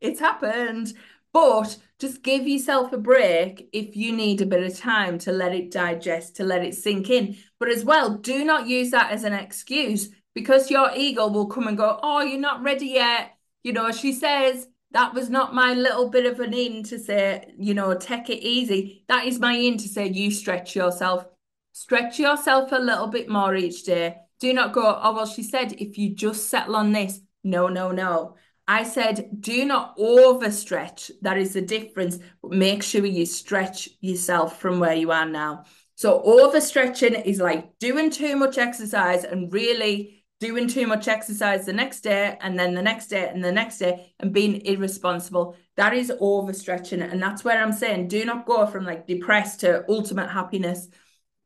it's 0.00 0.20
happened. 0.20 0.92
But 1.32 1.76
just 2.00 2.22
give 2.22 2.48
yourself 2.48 2.92
a 2.92 2.98
break 2.98 3.68
if 3.72 3.96
you 3.96 4.12
need 4.12 4.40
a 4.40 4.46
bit 4.46 4.64
of 4.64 4.76
time 4.76 5.18
to 5.18 5.32
let 5.32 5.54
it 5.54 5.70
digest, 5.70 6.36
to 6.36 6.44
let 6.44 6.64
it 6.64 6.74
sink 6.74 7.08
in. 7.08 7.36
But 7.60 7.68
as 7.68 7.84
well, 7.84 8.16
do 8.16 8.44
not 8.44 8.66
use 8.66 8.90
that 8.90 9.12
as 9.12 9.22
an 9.24 9.32
excuse 9.32 10.08
because 10.34 10.70
your 10.70 10.90
ego 10.96 11.28
will 11.28 11.46
come 11.46 11.68
and 11.68 11.76
go, 11.76 12.00
Oh, 12.02 12.20
you're 12.20 12.40
not 12.40 12.62
ready 12.62 12.86
yet. 12.86 13.36
You 13.62 13.72
know, 13.72 13.92
she 13.92 14.12
says, 14.12 14.66
that 14.92 15.14
was 15.14 15.30
not 15.30 15.54
my 15.54 15.74
little 15.74 16.08
bit 16.08 16.26
of 16.26 16.40
an 16.40 16.52
in 16.52 16.82
to 16.84 16.98
say, 16.98 17.52
you 17.58 17.74
know, 17.74 17.94
take 17.94 18.28
it 18.28 18.42
easy. 18.42 19.04
That 19.08 19.26
is 19.26 19.38
my 19.38 19.52
in 19.52 19.78
to 19.78 19.88
say, 19.88 20.08
you 20.08 20.30
stretch 20.30 20.74
yourself. 20.74 21.26
Stretch 21.72 22.18
yourself 22.18 22.72
a 22.72 22.76
little 22.76 23.06
bit 23.06 23.28
more 23.28 23.54
each 23.54 23.84
day. 23.84 24.16
Do 24.40 24.52
not 24.52 24.72
go, 24.72 24.98
oh, 25.00 25.14
well, 25.14 25.26
she 25.26 25.42
said, 25.42 25.74
if 25.74 25.96
you 25.96 26.14
just 26.14 26.48
settle 26.48 26.74
on 26.74 26.92
this. 26.92 27.20
No, 27.44 27.68
no, 27.68 27.92
no. 27.92 28.36
I 28.68 28.84
said, 28.84 29.28
do 29.40 29.64
not 29.64 29.96
overstretch. 29.98 31.10
That 31.22 31.38
is 31.38 31.54
the 31.54 31.60
difference. 31.60 32.18
Make 32.44 32.82
sure 32.82 33.04
you 33.04 33.26
stretch 33.26 33.88
yourself 34.00 34.60
from 34.60 34.78
where 34.78 34.94
you 34.94 35.10
are 35.10 35.26
now. 35.26 35.64
So 35.96 36.22
overstretching 36.22 37.26
is 37.26 37.40
like 37.40 37.78
doing 37.78 38.10
too 38.10 38.36
much 38.36 38.58
exercise 38.58 39.24
and 39.24 39.52
really 39.52 40.24
doing 40.40 40.66
too 40.66 40.86
much 40.86 41.06
exercise 41.08 41.66
the 41.66 41.72
next 41.72 42.00
day 42.00 42.38
and 42.40 42.58
then 42.58 42.74
the 42.74 42.80
next 42.80 43.08
day 43.08 43.28
and 43.28 43.44
the 43.44 43.52
next 43.52 43.78
day 43.78 44.14
and 44.18 44.32
being 44.32 44.64
irresponsible. 44.64 45.56
That 45.76 45.92
is 45.92 46.10
overstretching. 46.20 47.02
And 47.02 47.22
that's 47.22 47.44
where 47.44 47.62
I'm 47.62 47.72
saying 47.72 48.08
do 48.08 48.24
not 48.24 48.46
go 48.46 48.66
from 48.66 48.86
like 48.86 49.06
depressed 49.06 49.60
to 49.60 49.84
ultimate 49.88 50.30
happiness. 50.30 50.88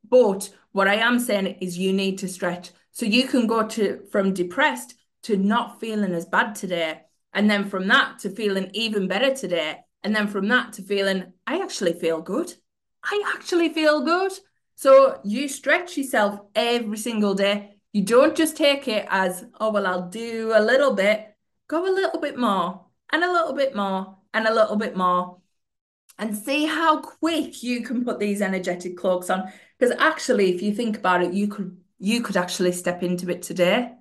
But 0.09 0.49
what 0.73 0.89
I 0.89 0.97
am 0.97 1.19
saying 1.19 1.59
is 1.61 1.77
you 1.79 1.93
need 1.93 2.19
to 2.19 2.29
stretch. 2.29 2.71
So 2.93 3.07
you 3.07 3.27
can 3.27 3.49
go 3.49 3.67
to 3.67 4.05
from 4.13 4.35
depressed 4.35 4.95
to 5.25 5.37
not 5.37 5.81
feeling 5.81 6.13
as 6.13 6.27
bad 6.27 6.55
today 6.55 7.01
and 7.35 7.51
then 7.51 7.65
from 7.69 7.89
that 7.89 8.21
to 8.21 8.31
feeling 8.31 8.71
even 8.75 9.09
better 9.09 9.35
today. 9.35 9.79
And 10.03 10.15
then 10.15 10.29
from 10.29 10.49
that 10.49 10.75
to 10.75 10.83
feeling, 10.83 11.33
I 11.47 11.61
actually 11.63 11.95
feel 11.95 12.21
good. 12.23 12.53
I 13.03 13.35
actually 13.37 13.71
feel 13.71 14.05
good. 14.05 14.33
So 14.77 15.21
you 15.25 15.49
stretch 15.49 15.97
yourself 15.97 16.41
every 16.55 16.99
single 16.99 17.35
day. 17.35 17.77
You 17.93 18.03
don't 18.05 18.37
just 18.37 18.57
take 18.57 18.89
it 18.89 19.07
as, 19.11 19.45
oh, 19.61 19.71
well, 19.73 19.87
I'll 19.87 20.09
do 20.09 20.53
a 20.55 20.61
little 20.61 20.95
bit. 20.95 21.35
Go 21.69 21.87
a 21.87 21.95
little 21.95 22.21
bit 22.21 22.39
more 22.39 22.87
and 23.13 23.25
a 23.25 23.33
little 23.33 23.53
bit 23.55 23.75
more 23.77 24.19
and 24.33 24.47
a 24.47 24.55
little 24.55 24.77
bit 24.77 24.97
more. 24.97 25.39
and 26.19 26.37
see 26.37 26.67
how 26.67 27.01
quick 27.01 27.63
you 27.63 27.83
can 27.83 28.05
put 28.05 28.19
these 28.19 28.43
energetic 28.43 28.97
cloaks 28.97 29.31
on. 29.31 29.51
Because 29.79 29.95
actually, 29.99 30.55
if 30.55 30.63
you 30.63 30.75
think 30.75 30.97
about 30.97 31.23
it, 31.23 31.33
you 31.33 31.49
could 31.49 31.77
you 31.99 32.23
could 32.23 32.37
actually 32.37 32.73
step 32.73 33.03
into 33.03 33.31
it 33.31 33.43
today. 33.43 33.93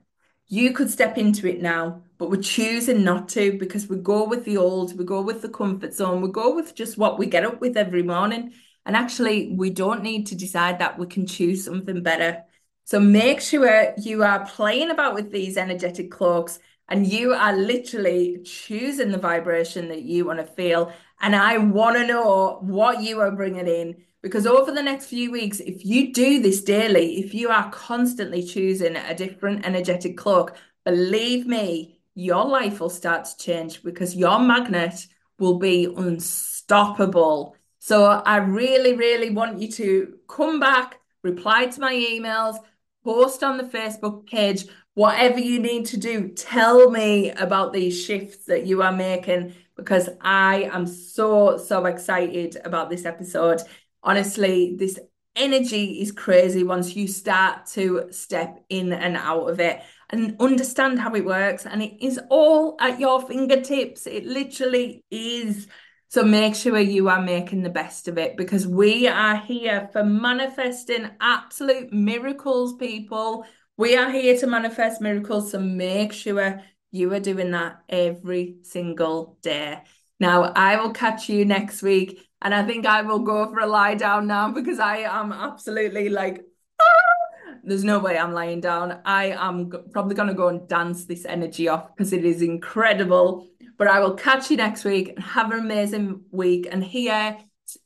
You 0.48 0.74
could 0.74 0.89
step 0.91 1.17
into 1.17 1.48
it 1.48 1.62
now, 1.62 2.04
but 2.23 2.29
we're 2.29 2.41
choosing 2.41 3.03
not 3.03 3.27
to 3.27 3.57
because 3.57 3.89
we 3.89 3.97
go 3.97 4.23
with 4.23 4.45
the 4.45 4.55
old, 4.55 4.97
we 4.97 5.03
go 5.03 5.19
with 5.19 5.41
the 5.41 5.49
comfort 5.49 5.93
zone, 5.93 6.21
we 6.21 6.31
go 6.31 6.55
with 6.55 6.73
just 6.73 6.97
what 6.97 7.19
we 7.19 7.25
get 7.25 7.43
up 7.43 7.59
with 7.59 7.75
every 7.75 8.01
morning. 8.01 8.53
And 8.86 8.95
actually, 8.95 9.51
we 9.57 9.71
don't 9.71 10.03
need 10.03 10.27
to 10.27 10.36
decide 10.36 10.79
that 10.79 10.97
we 10.97 11.05
can 11.05 11.27
choose 11.27 11.65
something 11.65 12.01
better. 12.01 12.45
So 12.86 12.97
make 12.97 13.41
sure 13.41 13.93
you 13.97 14.23
are 14.23 14.45
playing 14.45 14.89
about 14.89 15.15
with 15.15 15.33
these 15.33 15.57
energetic 15.57 16.12
cloaks 16.12 16.59
and 16.88 17.05
you 17.05 17.33
are 17.33 17.57
literally 17.57 18.41
choosing 18.45 19.12
the 19.12 19.17
vibration 19.17 19.89
that 19.89 20.03
you 20.03 20.23
want 20.23 20.39
to 20.39 20.45
feel. 20.45 20.93
And 21.19 21.36
I 21.36 21.57
want 21.57 21.97
to 21.97 22.07
know 22.07 22.59
what 22.62 23.01
you 23.01 23.19
are 23.19 23.31
bringing 23.31 23.67
in 23.67 23.97
because 24.21 24.47
over 24.47 24.71
the 24.71 24.81
next 24.81 25.07
few 25.07 25.29
weeks, 25.29 25.59
if 25.59 25.83
you 25.83 26.13
do 26.13 26.41
this 26.41 26.62
daily, 26.62 27.19
if 27.19 27.33
you 27.33 27.49
are 27.49 27.69
constantly 27.71 28.41
choosing 28.41 28.95
a 28.95 29.13
different 29.13 29.65
energetic 29.65 30.15
cloak, 30.15 30.55
believe 30.86 31.45
me, 31.45 31.92
your 32.15 32.45
life 32.45 32.80
will 32.80 32.89
start 32.89 33.26
to 33.26 33.38
change 33.38 33.84
because 33.84 34.15
your 34.15 34.39
magnet 34.39 35.08
will 35.39 35.58
be 35.58 35.86
unstoppable. 35.86 37.56
So 37.80 38.06
I 38.06 38.38
really, 38.38 38.93
really 38.95 39.30
want 39.30 39.60
you 39.60 39.67
to 39.73 40.15
come 40.28 40.60
back, 40.60 40.99
reply 41.23 41.65
to 41.67 41.82
my 41.82 41.93
emails, 41.93 42.56
post 43.04 43.43
on 43.43 43.58
the 43.58 43.63
Facebook 43.63 44.28
page, 44.28 44.65
whatever 44.93 45.39
you 45.39 45.60
need 45.60 45.86
to 45.88 45.97
do. 45.97 46.30
Tell 46.30 46.89
me 46.89 47.32
about 47.32 47.73
these 47.73 48.04
shifts 48.04 48.45
that 48.45 48.65
you 48.65 48.82
are 48.82 48.93
making 48.93 49.56
because 49.76 50.10
I 50.21 50.69
am 50.71 50.86
so, 50.86 51.58
so 51.58 51.86
excited 51.86 52.58
about 52.63 52.89
this 52.89 53.06
episode. 53.06 53.62
Honestly, 54.04 54.76
this 54.78 54.99
energy 55.36 56.02
is 56.02 56.12
crazy 56.12 56.63
once 56.63 56.96
you 56.96 57.08
start 57.08 57.65
to 57.67 58.08
step 58.12 58.63
in 58.69 58.93
and 58.93 59.17
out 59.17 59.50
of 59.50 59.60
it 59.60 59.82
and 60.10 60.36
understand 60.39 61.00
how 61.00 61.13
it 61.15 61.26
works. 61.26 61.65
And 61.65 61.82
it 61.82 62.04
is 62.04 62.19
all 62.30 62.76
at 62.80 63.00
your 63.00 63.22
fingertips. 63.22 64.08
It 64.08 64.26
literally 64.26 65.04
is. 65.10 65.67
So 66.10 66.24
make 66.24 66.56
sure 66.56 66.78
you 66.78 67.10
are 67.10 67.22
making 67.22 67.63
the 67.63 67.69
best 67.72 68.08
of 68.08 68.19
it 68.19 68.38
because 68.38 68.67
we 68.67 69.08
are 69.08 69.38
here 69.38 69.89
for 69.91 70.04
manifesting 70.04 71.10
absolute 71.19 71.91
miracles, 71.91 72.76
people. 72.76 73.46
We 73.78 73.98
are 73.98 74.12
here 74.12 74.38
to 74.38 74.46
manifest 74.46 75.02
miracles. 75.02 75.52
So 75.52 75.60
make 75.60 76.13
sure 76.13 76.62
you 76.91 77.12
are 77.13 77.19
doing 77.19 77.52
that 77.52 77.82
every 77.89 78.58
single 78.62 79.39
day. 79.41 79.82
Now, 80.19 80.54
I 80.56 80.80
will 80.80 80.93
catch 80.93 81.28
you 81.28 81.43
next 81.43 81.82
week. 81.82 82.30
And 82.43 82.53
I 82.53 82.62
think 82.63 82.86
I 82.86 83.01
will 83.01 83.19
go 83.19 83.49
for 83.49 83.60
a 83.60 83.65
lie 83.65 83.95
down 83.95 84.27
now 84.27 84.51
because 84.51 84.77
I 84.77 84.97
am 84.97 85.32
absolutely 85.32 86.10
like, 86.10 86.45
ah! 86.82 87.56
there's 87.63 87.86
no 87.86 87.99
way 87.99 88.17
I'm 88.17 88.34
lying 88.34 88.60
down. 88.60 88.99
I 89.06 89.27
am 89.27 89.71
probably 89.93 90.15
going 90.15 90.27
to 90.27 90.34
go 90.34 90.49
and 90.49 90.67
dance 90.67 91.06
this 91.06 91.25
energy 91.25 91.69
off 91.69 91.95
because 91.95 92.12
it 92.12 92.25
is 92.25 92.41
incredible. 92.41 93.47
But 93.77 93.88
I 93.88 94.01
will 94.01 94.15
catch 94.15 94.51
you 94.51 94.58
next 94.58 94.84
week 94.84 95.10
and 95.10 95.19
have 95.19 95.51
an 95.51 95.60
amazing 95.60 96.23
week. 96.32 96.67
And 96.69 96.84
here 96.84 97.38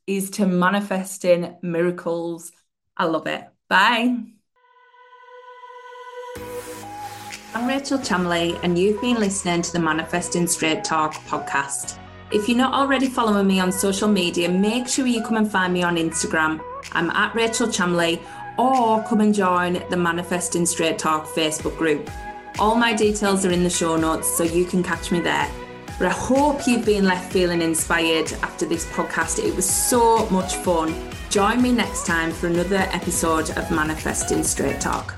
is 0.08 0.32
to 0.32 0.48
manifesting 0.48 1.56
miracles. 1.62 2.52
I 2.98 3.06
love 3.06 3.28
it. 3.28 3.44
Bye. 3.70 4.18
I'm 7.54 7.68
Rachel 7.68 8.00
Chamley, 8.00 8.60
and 8.64 8.78
you've 8.78 9.02
been 9.02 9.20
listening 9.20 9.62
to 9.62 9.72
the 9.72 9.80
Manifesting 9.80 10.48
Straight 10.48 10.84
Talk 10.84 11.14
podcast. 11.14 11.98
If 12.30 12.50
you're 12.50 12.58
not 12.58 12.74
already 12.74 13.08
following 13.08 13.48
me 13.48 13.62
on 13.62 13.72
social 13.72 14.10
media, 14.10 14.50
make 14.50 14.90
sure 14.90 15.08
you 15.08 15.24
come 15.24 15.38
and 15.38 15.50
find 15.50 15.74
me 15.74 15.82
on 15.82 15.96
Instagram. 15.96 16.62
I'm 16.92 17.10
at 17.12 17.34
Rachel 17.34 17.68
Chamley, 17.68 18.20
or 18.58 19.02
come 19.04 19.22
and 19.22 19.34
join 19.34 19.82
the 19.90 19.96
Manifesting 19.96 20.66
Straight 20.66 21.00
Talk 21.00 21.26
Facebook 21.26 21.78
group. 21.78 22.12
All 22.60 22.76
my 22.76 22.94
details 22.94 23.46
are 23.46 23.52
in 23.52 23.64
the 23.64 23.70
show 23.70 23.96
notes, 23.96 24.28
so 24.28 24.44
you 24.44 24.66
can 24.66 24.84
catch 24.84 25.10
me 25.10 25.22
there. 25.22 25.50
But 25.98 26.08
I 26.08 26.12
hope 26.12 26.68
you've 26.68 26.86
been 26.86 27.06
left 27.06 27.32
feeling 27.32 27.62
inspired 27.62 28.34
after 28.44 28.66
this 28.66 28.86
podcast. 28.88 29.42
It 29.42 29.56
was 29.56 29.70
so 29.70 30.30
much 30.30 30.56
fun. 30.56 30.94
Join 31.30 31.62
me 31.62 31.72
next 31.72 32.06
time 32.06 32.32
for 32.32 32.48
another 32.48 32.90
episode 32.92 33.52
of 33.52 33.72
Manifesting 33.72 34.44
Straight 34.44 34.82
Talk. 34.82 35.18